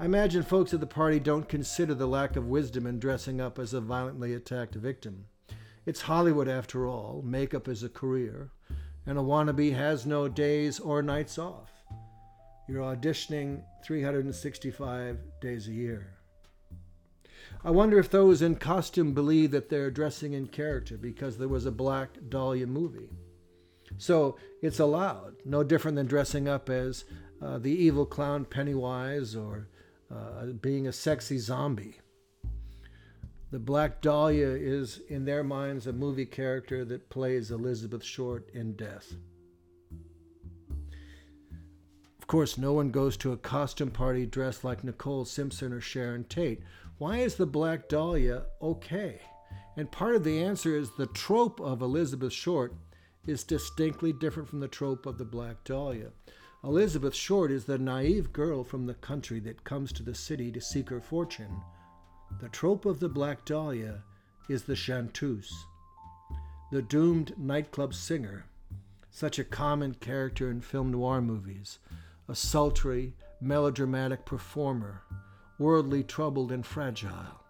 I 0.00 0.04
imagine 0.04 0.42
folks 0.42 0.74
at 0.74 0.80
the 0.80 0.86
party 0.86 1.20
don't 1.20 1.48
consider 1.48 1.94
the 1.94 2.06
lack 2.06 2.36
of 2.36 2.46
wisdom 2.46 2.86
in 2.86 2.98
dressing 2.98 3.40
up 3.40 3.58
as 3.58 3.72
a 3.72 3.80
violently 3.80 4.34
attacked 4.34 4.74
victim. 4.74 5.26
It's 5.86 6.02
Hollywood 6.02 6.48
after 6.48 6.86
all, 6.86 7.22
makeup 7.24 7.68
is 7.68 7.82
a 7.82 7.88
career, 7.88 8.50
and 9.06 9.18
a 9.18 9.22
wannabe 9.22 9.74
has 9.74 10.06
no 10.06 10.28
days 10.28 10.80
or 10.80 11.02
nights 11.02 11.38
off. 11.38 11.70
You're 12.68 12.82
auditioning 12.82 13.62
365 13.84 15.18
days 15.40 15.68
a 15.68 15.72
year. 15.72 16.14
I 17.64 17.70
wonder 17.70 17.98
if 17.98 18.10
those 18.10 18.42
in 18.42 18.56
costume 18.56 19.14
believe 19.14 19.52
that 19.52 19.68
they're 19.68 19.90
dressing 19.90 20.32
in 20.32 20.48
character 20.48 20.96
because 20.96 21.38
there 21.38 21.48
was 21.48 21.66
a 21.66 21.70
Black 21.70 22.10
Dahlia 22.28 22.66
movie. 22.66 23.10
So 23.98 24.36
it's 24.62 24.80
allowed, 24.80 25.36
no 25.44 25.62
different 25.62 25.96
than 25.96 26.06
dressing 26.06 26.48
up 26.48 26.70
as 26.70 27.04
uh, 27.40 27.58
the 27.58 27.70
evil 27.70 28.06
clown 28.06 28.44
Pennywise 28.44 29.36
or 29.36 29.68
uh, 30.12 30.46
being 30.60 30.86
a 30.86 30.92
sexy 30.92 31.38
zombie. 31.38 32.00
The 33.50 33.58
Black 33.58 34.00
Dahlia 34.00 34.48
is, 34.48 35.00
in 35.08 35.24
their 35.24 35.44
minds, 35.44 35.86
a 35.86 35.92
movie 35.92 36.26
character 36.26 36.84
that 36.86 37.10
plays 37.10 37.50
Elizabeth 37.50 38.02
Short 38.02 38.48
in 38.54 38.74
Death. 38.76 39.14
Of 42.18 42.26
course, 42.26 42.56
no 42.56 42.72
one 42.72 42.90
goes 42.90 43.16
to 43.18 43.32
a 43.32 43.36
costume 43.36 43.90
party 43.90 44.24
dressed 44.24 44.64
like 44.64 44.84
Nicole 44.84 45.26
Simpson 45.26 45.72
or 45.72 45.80
Sharon 45.82 46.24
Tate. 46.24 46.62
Why 46.96 47.18
is 47.18 47.34
the 47.34 47.46
Black 47.46 47.88
Dahlia 47.88 48.44
okay? 48.62 49.20
And 49.76 49.90
part 49.90 50.14
of 50.14 50.24
the 50.24 50.42
answer 50.42 50.74
is 50.76 50.90
the 50.90 51.06
trope 51.08 51.60
of 51.60 51.82
Elizabeth 51.82 52.32
Short 52.32 52.74
is 53.26 53.44
distinctly 53.44 54.12
different 54.12 54.48
from 54.48 54.60
the 54.60 54.68
trope 54.68 55.04
of 55.04 55.18
the 55.18 55.24
Black 55.24 55.62
Dahlia. 55.64 56.10
Elizabeth 56.64 57.12
Short 57.12 57.50
is 57.50 57.64
the 57.64 57.76
naive 57.76 58.32
girl 58.32 58.62
from 58.62 58.86
the 58.86 58.94
country 58.94 59.40
that 59.40 59.64
comes 59.64 59.92
to 59.92 60.02
the 60.04 60.14
city 60.14 60.52
to 60.52 60.60
seek 60.60 60.90
her 60.90 61.00
fortune. 61.00 61.60
The 62.40 62.48
trope 62.48 62.86
of 62.86 63.00
the 63.00 63.08
Black 63.08 63.44
Dahlia 63.44 64.04
is 64.48 64.62
the 64.62 64.76
chanteuse, 64.76 65.52
the 66.70 66.80
doomed 66.80 67.36
nightclub 67.36 67.92
singer, 67.94 68.46
such 69.10 69.40
a 69.40 69.44
common 69.44 69.94
character 69.94 70.52
in 70.52 70.60
film 70.60 70.92
noir 70.92 71.20
movies, 71.20 71.80
a 72.28 72.34
sultry, 72.36 73.16
melodramatic 73.40 74.24
performer, 74.24 75.02
worldly 75.58 76.04
troubled 76.04 76.52
and 76.52 76.64
fragile, 76.64 77.40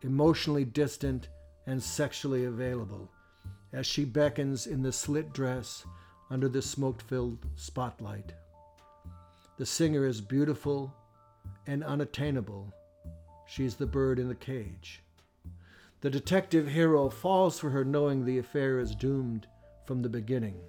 emotionally 0.00 0.64
distant 0.64 1.28
and 1.66 1.82
sexually 1.82 2.46
available, 2.46 3.12
as 3.74 3.86
she 3.86 4.06
beckons 4.06 4.66
in 4.66 4.82
the 4.82 4.92
slit 4.92 5.34
dress 5.34 5.84
under 6.30 6.48
the 6.48 6.62
smoke 6.62 7.02
filled 7.02 7.44
spotlight. 7.54 8.32
The 9.58 9.66
singer 9.66 10.04
is 10.06 10.20
beautiful 10.20 10.94
and 11.66 11.82
unattainable. 11.82 12.74
She's 13.46 13.76
the 13.76 13.86
bird 13.86 14.18
in 14.18 14.28
the 14.28 14.34
cage. 14.34 15.02
The 16.02 16.10
detective 16.10 16.68
hero 16.68 17.08
falls 17.08 17.58
for 17.58 17.70
her 17.70 17.84
knowing 17.84 18.24
the 18.24 18.38
affair 18.38 18.78
is 18.78 18.94
doomed 18.94 19.46
from 19.86 20.02
the 20.02 20.10
beginning. 20.10 20.60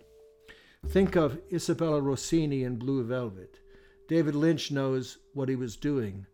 Think 0.87 1.15
of 1.17 1.39
Isabella 1.51 2.01
Rossellini 2.01 2.63
in 2.63 2.77
Blue 2.77 3.03
Velvet. 3.03 3.59
David 4.07 4.35
Lynch 4.35 4.71
knows 4.71 5.17
what 5.33 5.49
he 5.49 5.55
was 5.55 5.75
doing 5.75 6.25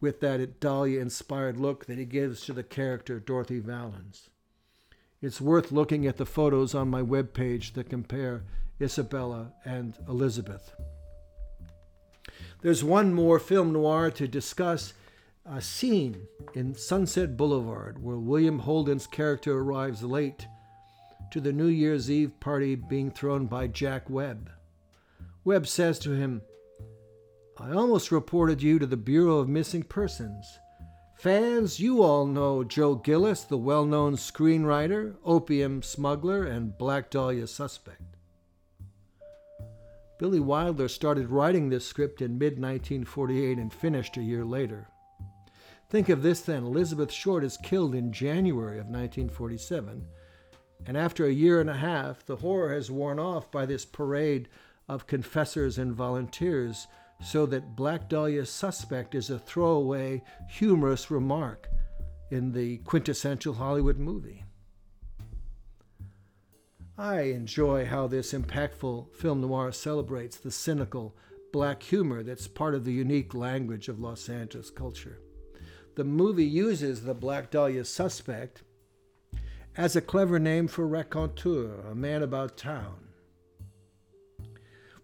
with 0.00 0.20
that 0.20 0.60
Dahlia 0.60 1.00
inspired 1.00 1.58
look 1.58 1.86
that 1.86 1.98
he 1.98 2.04
gives 2.04 2.40
to 2.42 2.52
the 2.52 2.62
character 2.62 3.20
Dorothy 3.20 3.60
Vallens. 3.60 4.28
It's 5.20 5.40
worth 5.40 5.72
looking 5.72 6.06
at 6.06 6.16
the 6.16 6.26
photos 6.26 6.74
on 6.74 6.88
my 6.88 7.02
webpage 7.02 7.74
that 7.74 7.90
compare 7.90 8.44
Isabella 8.80 9.52
and 9.64 9.96
Elizabeth. 10.08 10.74
There's 12.60 12.82
one 12.82 13.14
more 13.14 13.38
film 13.38 13.72
noir 13.72 14.10
to 14.12 14.26
discuss 14.26 14.92
a 15.46 15.60
scene 15.60 16.26
in 16.54 16.74
Sunset 16.74 17.36
Boulevard 17.36 18.02
where 18.02 18.16
William 18.16 18.58
Holden's 18.58 19.06
character 19.06 19.58
arrives 19.58 20.02
late 20.02 20.46
to 21.30 21.40
the 21.40 21.52
New 21.52 21.68
Year's 21.68 22.10
Eve 22.10 22.32
party 22.40 22.74
being 22.74 23.12
thrown 23.12 23.46
by 23.46 23.68
Jack 23.68 24.10
Webb. 24.10 24.50
Webb 25.44 25.68
says 25.68 26.00
to 26.00 26.12
him, 26.12 26.42
I 27.58 27.70
almost 27.70 28.10
reported 28.10 28.60
you 28.60 28.78
to 28.80 28.86
the 28.86 28.96
Bureau 28.96 29.38
of 29.38 29.48
Missing 29.48 29.84
Persons. 29.84 30.58
Fans, 31.14 31.78
you 31.78 32.02
all 32.02 32.26
know 32.26 32.64
Joe 32.64 32.96
Gillis, 32.96 33.42
the 33.44 33.56
well 33.56 33.84
known 33.84 34.16
screenwriter, 34.16 35.14
opium 35.24 35.82
smuggler, 35.82 36.44
and 36.44 36.76
Black 36.76 37.10
Dahlia 37.10 37.46
suspect. 37.46 38.07
Billy 40.18 40.40
Wilder 40.40 40.88
started 40.88 41.30
writing 41.30 41.68
this 41.68 41.86
script 41.86 42.20
in 42.20 42.38
mid 42.38 42.54
1948 42.54 43.56
and 43.56 43.72
finished 43.72 44.16
a 44.16 44.22
year 44.22 44.44
later. 44.44 44.88
Think 45.88 46.08
of 46.08 46.22
this 46.22 46.40
then 46.40 46.64
Elizabeth 46.64 47.12
Short 47.12 47.44
is 47.44 47.56
killed 47.56 47.94
in 47.94 48.12
January 48.12 48.78
of 48.78 48.86
1947, 48.86 50.06
and 50.86 50.96
after 50.96 51.24
a 51.24 51.32
year 51.32 51.60
and 51.60 51.70
a 51.70 51.76
half, 51.76 52.26
the 52.26 52.36
horror 52.36 52.74
has 52.74 52.90
worn 52.90 53.20
off 53.20 53.50
by 53.52 53.64
this 53.64 53.84
parade 53.84 54.48
of 54.88 55.06
confessors 55.06 55.78
and 55.78 55.94
volunteers, 55.94 56.88
so 57.24 57.46
that 57.46 57.76
Black 57.76 58.08
Dahlia's 58.08 58.50
suspect 58.50 59.14
is 59.14 59.30
a 59.30 59.38
throwaway, 59.38 60.22
humorous 60.48 61.10
remark 61.10 61.68
in 62.30 62.52
the 62.52 62.78
quintessential 62.78 63.54
Hollywood 63.54 63.98
movie. 63.98 64.44
I 67.00 67.20
enjoy 67.20 67.86
how 67.86 68.08
this 68.08 68.32
impactful 68.32 69.14
film 69.14 69.42
noir 69.42 69.70
celebrates 69.70 70.36
the 70.36 70.50
cynical, 70.50 71.14
black 71.52 71.80
humor 71.80 72.24
that's 72.24 72.48
part 72.48 72.74
of 72.74 72.84
the 72.84 72.92
unique 72.92 73.34
language 73.34 73.88
of 73.88 74.00
Los 74.00 74.28
Angeles 74.28 74.68
culture. 74.68 75.20
The 75.94 76.02
movie 76.02 76.44
uses 76.44 77.04
the 77.04 77.14
Black 77.14 77.52
Dahlia 77.52 77.84
suspect 77.84 78.64
as 79.76 79.94
a 79.94 80.00
clever 80.00 80.40
name 80.40 80.66
for 80.66 80.88
raconteur, 80.88 81.86
a 81.88 81.94
man 81.94 82.24
about 82.24 82.56
town. 82.56 82.96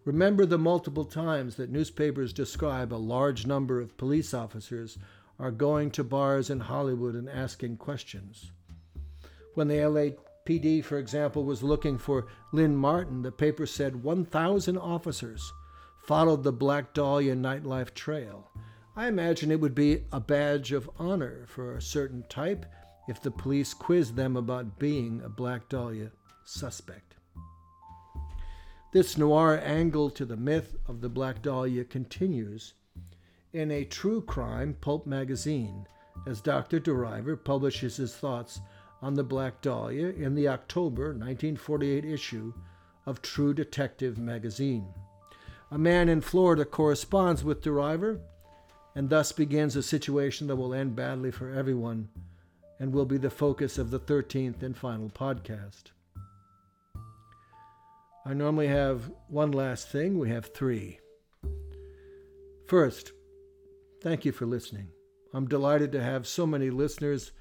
Remember 0.04 0.44
the 0.44 0.58
multiple 0.58 1.04
times 1.04 1.54
that 1.56 1.70
newspapers 1.70 2.32
describe 2.32 2.92
a 2.92 2.96
large 2.96 3.46
number 3.46 3.80
of 3.80 3.96
police 3.96 4.34
officers 4.34 4.98
are 5.38 5.52
going 5.52 5.92
to 5.92 6.02
bars 6.02 6.50
in 6.50 6.58
Hollywood 6.58 7.14
and 7.14 7.28
asking 7.28 7.76
questions. 7.76 8.50
When 9.54 9.68
the 9.68 9.86
LA 9.86 10.16
PD, 10.46 10.84
for 10.84 10.98
example, 10.98 11.44
was 11.44 11.62
looking 11.62 11.96
for 11.96 12.26
Lynn 12.52 12.76
Martin, 12.76 13.22
the 13.22 13.32
paper 13.32 13.66
said 13.66 14.02
1,000 14.02 14.76
officers, 14.76 15.52
followed 15.96 16.42
the 16.42 16.52
Black 16.52 16.92
Dahlia 16.92 17.34
nightlife 17.34 17.94
trail. 17.94 18.50
I 18.94 19.08
imagine 19.08 19.50
it 19.50 19.60
would 19.60 19.74
be 19.74 20.04
a 20.12 20.20
badge 20.20 20.72
of 20.72 20.90
honor 20.98 21.46
for 21.48 21.74
a 21.74 21.82
certain 21.82 22.24
type 22.28 22.66
if 23.08 23.22
the 23.22 23.30
police 23.30 23.72
quizzed 23.72 24.16
them 24.16 24.36
about 24.36 24.78
being 24.78 25.22
a 25.24 25.30
Black 25.30 25.68
Dahlia 25.70 26.10
suspect. 26.44 27.16
This 28.92 29.16
noir 29.16 29.58
angle 29.64 30.10
to 30.10 30.24
the 30.24 30.36
myth 30.36 30.76
of 30.86 31.00
the 31.00 31.08
Black 31.08 31.42
Dahlia 31.42 31.84
continues 31.84 32.74
in 33.52 33.70
a 33.70 33.84
true 33.84 34.20
crime 34.20 34.76
pulp 34.80 35.06
magazine 35.06 35.86
as 36.26 36.40
Dr. 36.40 36.78
DeRiver 36.80 37.42
publishes 37.42 37.96
his 37.96 38.14
thoughts 38.14 38.60
on 39.04 39.12
the 39.12 39.22
Black 39.22 39.60
Dahlia 39.60 40.08
in 40.08 40.34
the 40.34 40.48
October 40.48 41.08
1948 41.08 42.06
issue 42.06 42.54
of 43.04 43.20
True 43.20 43.52
Detective 43.52 44.16
magazine. 44.16 44.86
A 45.70 45.76
man 45.76 46.08
in 46.08 46.22
Florida 46.22 46.64
corresponds 46.64 47.44
with 47.44 47.60
DeRiver 47.60 48.18
and 48.94 49.10
thus 49.10 49.30
begins 49.30 49.76
a 49.76 49.82
situation 49.82 50.46
that 50.46 50.56
will 50.56 50.72
end 50.72 50.96
badly 50.96 51.30
for 51.30 51.52
everyone 51.52 52.08
and 52.80 52.94
will 52.94 53.04
be 53.04 53.18
the 53.18 53.28
focus 53.28 53.76
of 53.76 53.90
the 53.90 54.00
13th 54.00 54.62
and 54.62 54.74
final 54.74 55.10
podcast. 55.10 55.90
I 58.24 58.32
normally 58.32 58.68
have 58.68 59.12
one 59.28 59.52
last 59.52 59.90
thing. 59.90 60.18
We 60.18 60.30
have 60.30 60.46
three. 60.46 60.98
First, 62.66 63.12
thank 64.02 64.24
you 64.24 64.32
for 64.32 64.46
listening. 64.46 64.88
I'm 65.34 65.46
delighted 65.46 65.92
to 65.92 66.02
have 66.02 66.26
so 66.26 66.46
many 66.46 66.70
listeners 66.70 67.32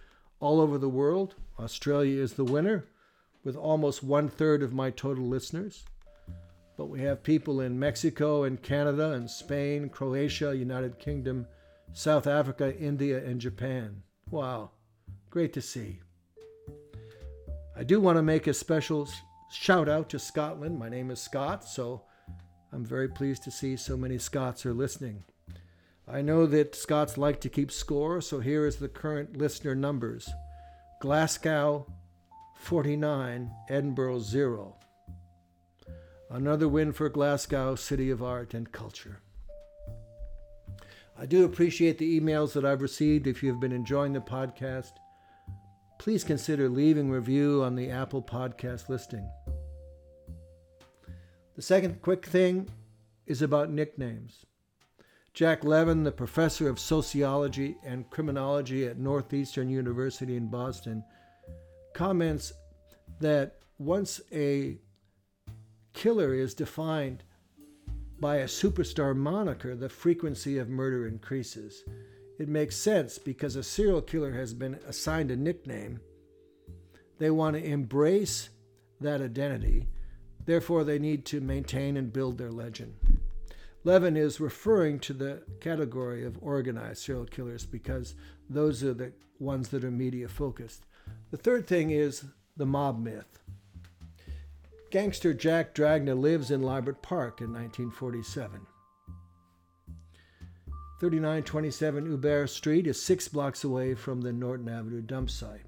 all 0.43 0.59
over 0.59 0.77
the 0.77 0.89
world. 0.89 1.35
Australia 1.57 2.21
is 2.21 2.33
the 2.33 2.43
winner, 2.43 2.85
with 3.45 3.55
almost 3.55 4.03
one 4.03 4.27
third 4.27 4.61
of 4.61 4.73
my 4.73 4.89
total 4.89 5.25
listeners. 5.25 5.85
But 6.75 6.87
we 6.87 6.99
have 7.01 7.23
people 7.23 7.61
in 7.61 7.79
Mexico 7.79 8.43
and 8.43 8.61
Canada 8.61 9.11
and 9.11 9.29
Spain, 9.29 9.87
Croatia, 9.87 10.53
United 10.53 10.99
Kingdom, 10.99 11.47
South 11.93 12.27
Africa, 12.27 12.77
India, 12.77 13.23
and 13.23 13.39
Japan. 13.39 14.03
Wow, 14.31 14.71
great 15.29 15.53
to 15.53 15.61
see. 15.61 16.01
I 17.77 17.85
do 17.85 18.01
want 18.01 18.17
to 18.17 18.21
make 18.21 18.47
a 18.47 18.53
special 18.53 19.07
shout 19.49 19.87
out 19.87 20.09
to 20.09 20.19
Scotland. 20.19 20.77
My 20.77 20.89
name 20.89 21.09
is 21.09 21.21
Scott, 21.21 21.63
so 21.63 22.01
I'm 22.73 22.85
very 22.85 23.07
pleased 23.07 23.43
to 23.43 23.51
see 23.51 23.77
so 23.77 23.95
many 23.95 24.17
Scots 24.17 24.65
are 24.65 24.73
listening. 24.73 25.23
I 26.07 26.21
know 26.21 26.45
that 26.47 26.75
Scots 26.75 27.17
like 27.17 27.39
to 27.41 27.49
keep 27.49 27.71
score, 27.71 28.19
so 28.19 28.39
here 28.39 28.65
is 28.65 28.75
the 28.75 28.89
current 28.89 29.37
listener 29.37 29.73
numbers 29.73 30.29
Glasgow 30.99 31.87
49, 32.55 33.51
Edinburgh 33.69 34.19
0. 34.19 34.77
Another 36.29 36.67
win 36.67 36.93
for 36.93 37.09
Glasgow, 37.09 37.75
City 37.75 38.09
of 38.09 38.23
Art 38.23 38.53
and 38.53 38.71
Culture. 38.71 39.19
I 41.17 41.25
do 41.25 41.45
appreciate 41.45 41.97
the 41.97 42.19
emails 42.19 42.53
that 42.53 42.65
I've 42.65 42.81
received. 42.81 43.27
If 43.27 43.43
you've 43.43 43.59
been 43.59 43.71
enjoying 43.71 44.13
the 44.13 44.19
podcast, 44.21 44.93
please 45.99 46.23
consider 46.23 46.69
leaving 46.69 47.09
review 47.11 47.61
on 47.63 47.75
the 47.75 47.89
Apple 47.89 48.21
Podcast 48.21 48.89
listing. 48.89 49.29
The 51.55 51.61
second 51.61 52.01
quick 52.01 52.25
thing 52.25 52.69
is 53.27 53.41
about 53.41 53.69
nicknames. 53.69 54.45
Jack 55.33 55.63
Levin, 55.63 56.03
the 56.03 56.11
professor 56.11 56.69
of 56.69 56.79
sociology 56.79 57.75
and 57.83 58.07
criminology 58.11 58.85
at 58.85 58.99
Northeastern 58.99 59.67
University 59.67 60.35
in 60.35 60.47
Boston, 60.47 61.03
comments 61.95 62.53
that 63.19 63.57
once 63.79 64.21
a 64.31 64.77
killer 65.93 66.35
is 66.35 66.53
defined 66.53 67.23
by 68.19 68.37
a 68.37 68.45
superstar 68.45 69.15
moniker, 69.15 69.75
the 69.75 69.89
frequency 69.89 70.59
of 70.59 70.69
murder 70.69 71.07
increases. 71.07 71.83
It 72.37 72.47
makes 72.47 72.75
sense 72.75 73.17
because 73.17 73.55
a 73.55 73.63
serial 73.63 74.01
killer 74.01 74.33
has 74.33 74.53
been 74.53 74.75
assigned 74.87 75.31
a 75.31 75.35
nickname. 75.35 75.99
They 77.17 77.31
want 77.31 77.55
to 77.55 77.63
embrace 77.63 78.49
that 79.01 79.21
identity, 79.21 79.87
therefore, 80.45 80.83
they 80.83 80.99
need 80.99 81.25
to 81.25 81.41
maintain 81.41 81.97
and 81.97 82.13
build 82.13 82.37
their 82.37 82.51
legend. 82.51 82.93
Levin 83.85 84.15
is 84.15 84.39
referring 84.39 84.99
to 84.99 85.13
the 85.13 85.43
category 85.59 86.23
of 86.23 86.37
organized 86.41 87.03
serial 87.03 87.25
killers 87.25 87.65
because 87.65 88.15
those 88.49 88.81
are 88.83 88.93
the 88.93 89.11
ones 89.39 89.69
that 89.69 89.83
are 89.83 89.91
media 89.91 90.27
focused. 90.29 90.85
The 91.31 91.37
third 91.37 91.67
thing 91.67 91.91
is 91.91 92.23
the 92.55 92.65
mob 92.65 93.03
myth. 93.03 93.39
Gangster 94.89 95.33
Jack 95.33 95.75
Dragna 95.75 96.17
lives 96.17 96.49
in 96.49 96.61
Leimert 96.61 97.01
Park 97.01 97.41
in 97.41 97.51
1947. 97.51 98.61
3927 100.99 102.05
Hubert 102.05 102.47
Street 102.47 102.87
is 102.87 103.01
six 103.01 103.27
blocks 103.27 103.65
away 103.65 103.95
from 103.95 104.21
the 104.21 104.31
Norton 104.31 104.69
Avenue 104.69 105.01
dump 105.01 105.29
site. 105.29 105.65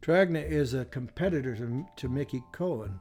Dragna 0.00 0.42
is 0.42 0.72
a 0.72 0.86
competitor 0.86 1.54
to, 1.56 1.84
to 1.96 2.08
Mickey 2.08 2.42
Cohen, 2.52 3.00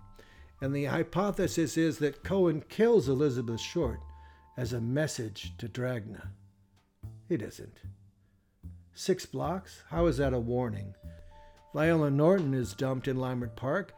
and 0.60 0.76
the 0.76 0.86
hypothesis 0.86 1.78
is 1.78 2.00
that 2.00 2.26
Cohen 2.26 2.62
kills 2.68 3.08
Elizabeth 3.08 3.62
Short 3.62 4.00
as 4.60 4.74
a 4.74 4.82
message 4.82 5.54
to 5.58 5.70
Dragna. 5.70 6.28
It 7.30 7.42
isn't. 7.42 7.78
Six 8.94 9.26
blocks? 9.26 9.84
How 9.90 10.08
is 10.08 10.18
that 10.18 10.34
a 10.34 10.40
warning? 10.40 10.96
Viola 11.74 12.12
Norton 12.12 12.54
is 12.54 12.74
dumped 12.74 13.08
in 13.08 13.16
Leimert 13.16 13.56
Park 13.56 13.94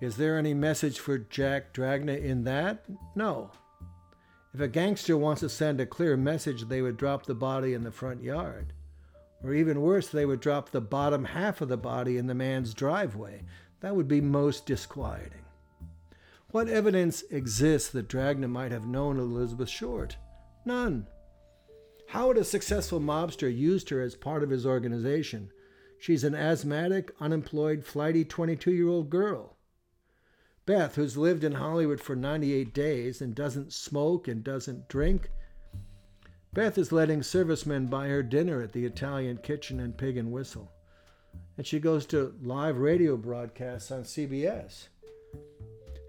is 0.00 0.16
there 0.16 0.38
any 0.38 0.54
message 0.54 0.98
for 0.98 1.18
Jack 1.18 1.72
Dragna 1.72 2.22
in 2.22 2.44
that? 2.44 2.84
No. 3.14 3.50
If 4.52 4.60
a 4.60 4.68
gangster 4.68 5.16
wants 5.16 5.40
to 5.40 5.48
send 5.48 5.80
a 5.80 5.86
clear 5.86 6.16
message, 6.16 6.62
they 6.62 6.82
would 6.82 6.96
drop 6.96 7.26
the 7.26 7.34
body 7.34 7.74
in 7.74 7.82
the 7.82 7.90
front 7.90 8.22
yard. 8.22 8.72
Or 9.42 9.54
even 9.54 9.80
worse, 9.80 10.08
they 10.08 10.26
would 10.26 10.40
drop 10.40 10.70
the 10.70 10.80
bottom 10.80 11.24
half 11.24 11.60
of 11.60 11.68
the 11.68 11.76
body 11.76 12.16
in 12.18 12.26
the 12.26 12.34
man's 12.34 12.74
driveway. 12.74 13.42
That 13.80 13.96
would 13.96 14.08
be 14.08 14.20
most 14.20 14.66
disquieting. 14.66 15.45
What 16.56 16.70
evidence 16.70 17.22
exists 17.30 17.90
that 17.90 18.08
Dragna 18.08 18.48
might 18.48 18.72
have 18.72 18.86
known 18.86 19.18
Elizabeth 19.18 19.68
Short? 19.68 20.16
None. 20.64 21.06
How 22.08 22.28
would 22.28 22.38
a 22.38 22.44
successful 22.44 22.98
mobster 22.98 23.54
used 23.54 23.90
her 23.90 24.00
as 24.00 24.14
part 24.14 24.42
of 24.42 24.48
his 24.48 24.64
organization? 24.64 25.50
She's 25.98 26.24
an 26.24 26.34
asthmatic, 26.34 27.12
unemployed, 27.20 27.84
flighty 27.84 28.24
22 28.24 28.72
year 28.72 28.88
old 28.88 29.10
girl. 29.10 29.58
Beth, 30.64 30.94
who's 30.94 31.18
lived 31.18 31.44
in 31.44 31.52
Hollywood 31.52 32.00
for 32.00 32.16
98 32.16 32.72
days 32.72 33.20
and 33.20 33.34
doesn't 33.34 33.74
smoke 33.74 34.26
and 34.26 34.42
doesn't 34.42 34.88
drink, 34.88 35.28
Beth 36.54 36.78
is 36.78 36.90
letting 36.90 37.22
servicemen 37.22 37.88
buy 37.88 38.08
her 38.08 38.22
dinner 38.22 38.62
at 38.62 38.72
the 38.72 38.86
Italian 38.86 39.36
Kitchen 39.36 39.78
and 39.78 39.98
Pig 39.98 40.16
and 40.16 40.32
Whistle. 40.32 40.72
And 41.58 41.66
she 41.66 41.80
goes 41.80 42.06
to 42.06 42.34
live 42.40 42.78
radio 42.78 43.18
broadcasts 43.18 43.90
on 43.90 44.04
CBS. 44.04 44.88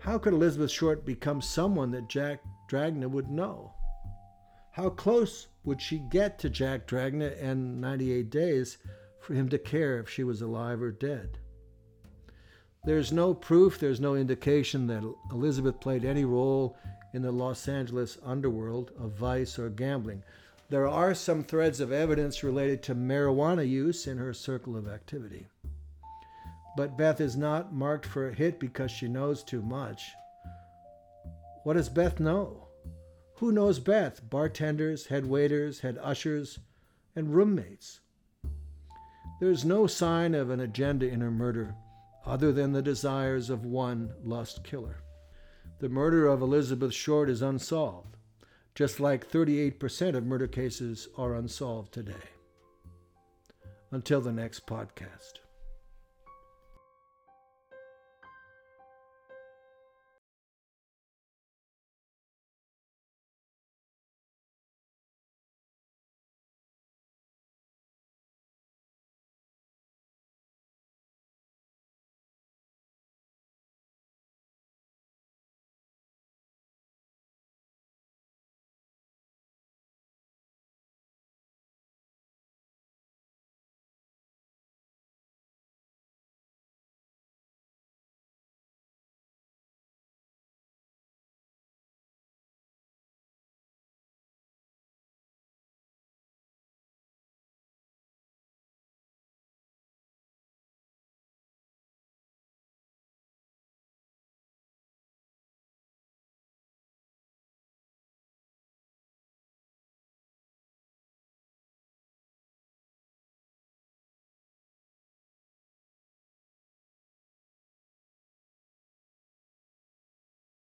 How 0.08 0.18
could 0.18 0.32
Elizabeth 0.32 0.72
Short 0.72 1.06
become 1.06 1.42
someone 1.42 1.92
that 1.92 2.08
Jack 2.08 2.40
Dragna 2.70 3.10
would 3.10 3.30
know? 3.30 3.74
How 4.72 4.90
close 4.90 5.48
would 5.66 5.82
she 5.82 6.00
get 6.00 6.40
to 6.40 6.50
Jack 6.50 6.88
Dragna 6.88 7.38
in 7.38 7.82
98 7.82 8.30
days 8.30 8.78
for 9.20 9.34
him 9.34 9.50
to 9.50 9.58
care 9.58 10.00
if 10.00 10.10
she 10.10 10.24
was 10.24 10.42
alive 10.42 10.82
or 10.82 10.94
dead? 10.94 11.40
There's 12.86 13.12
no 13.12 13.34
proof, 13.34 13.80
there's 13.80 14.00
no 14.00 14.16
indication 14.16 14.88
that 14.88 15.04
Elizabeth 15.30 15.82
played 15.82 16.06
any 16.06 16.24
role 16.24 16.78
in 17.14 17.22
the 17.22 17.34
Los 17.34 17.68
Angeles 17.68 18.18
underworld 18.24 18.92
of 18.98 19.12
vice 19.12 19.60
or 19.60 19.70
gambling. 19.70 20.24
There 20.70 20.88
are 20.88 21.14
some 21.16 21.44
threads 21.44 21.82
of 21.82 21.92
evidence 21.92 22.46
related 22.46 22.82
to 22.84 22.96
marijuana 22.96 23.68
use 23.68 24.08
in 24.08 24.20
her 24.20 24.34
circle 24.34 24.78
of 24.78 24.88
activity. 24.88 25.48
But 26.78 26.96
Beth 26.96 27.20
is 27.20 27.36
not 27.36 27.74
marked 27.74 28.06
for 28.06 28.28
a 28.28 28.34
hit 28.36 28.60
because 28.60 28.92
she 28.92 29.08
knows 29.08 29.44
too 29.44 29.64
much. 29.64 30.12
What 31.64 31.74
does 31.74 31.90
Beth 31.90 32.20
know? 32.20 32.68
Who 33.38 33.52
knows 33.52 33.80
Beth? 33.80 34.22
Bartenders, 34.30 35.08
head 35.08 35.26
waiters, 35.26 35.80
head 35.80 35.98
ushers, 36.00 36.60
and 37.16 37.34
roommates. 37.34 38.02
There's 39.40 39.66
no 39.66 39.88
sign 39.88 40.36
of 40.36 40.52
an 40.52 40.60
agenda 40.60 41.08
in 41.08 41.20
her 41.22 41.32
murder 41.32 41.74
other 42.28 42.52
than 42.52 42.74
the 42.74 42.84
desires 42.84 43.50
of 43.50 43.66
one 43.66 44.14
lust 44.24 44.64
killer. 44.64 44.98
The 45.80 45.90
murder 45.90 46.28
of 46.28 46.44
Elizabeth 46.44 46.94
Short 46.94 47.28
is 47.28 47.42
unsolved, 47.42 48.18
just 48.76 49.00
like 49.00 49.28
38% 49.28 50.16
of 50.16 50.28
murder 50.28 50.48
cases 50.48 51.08
are 51.18 51.34
unsolved 51.34 51.92
today. 51.92 52.30
Until 53.90 54.22
the 54.22 54.32
next 54.32 54.68
podcast. 54.68 55.40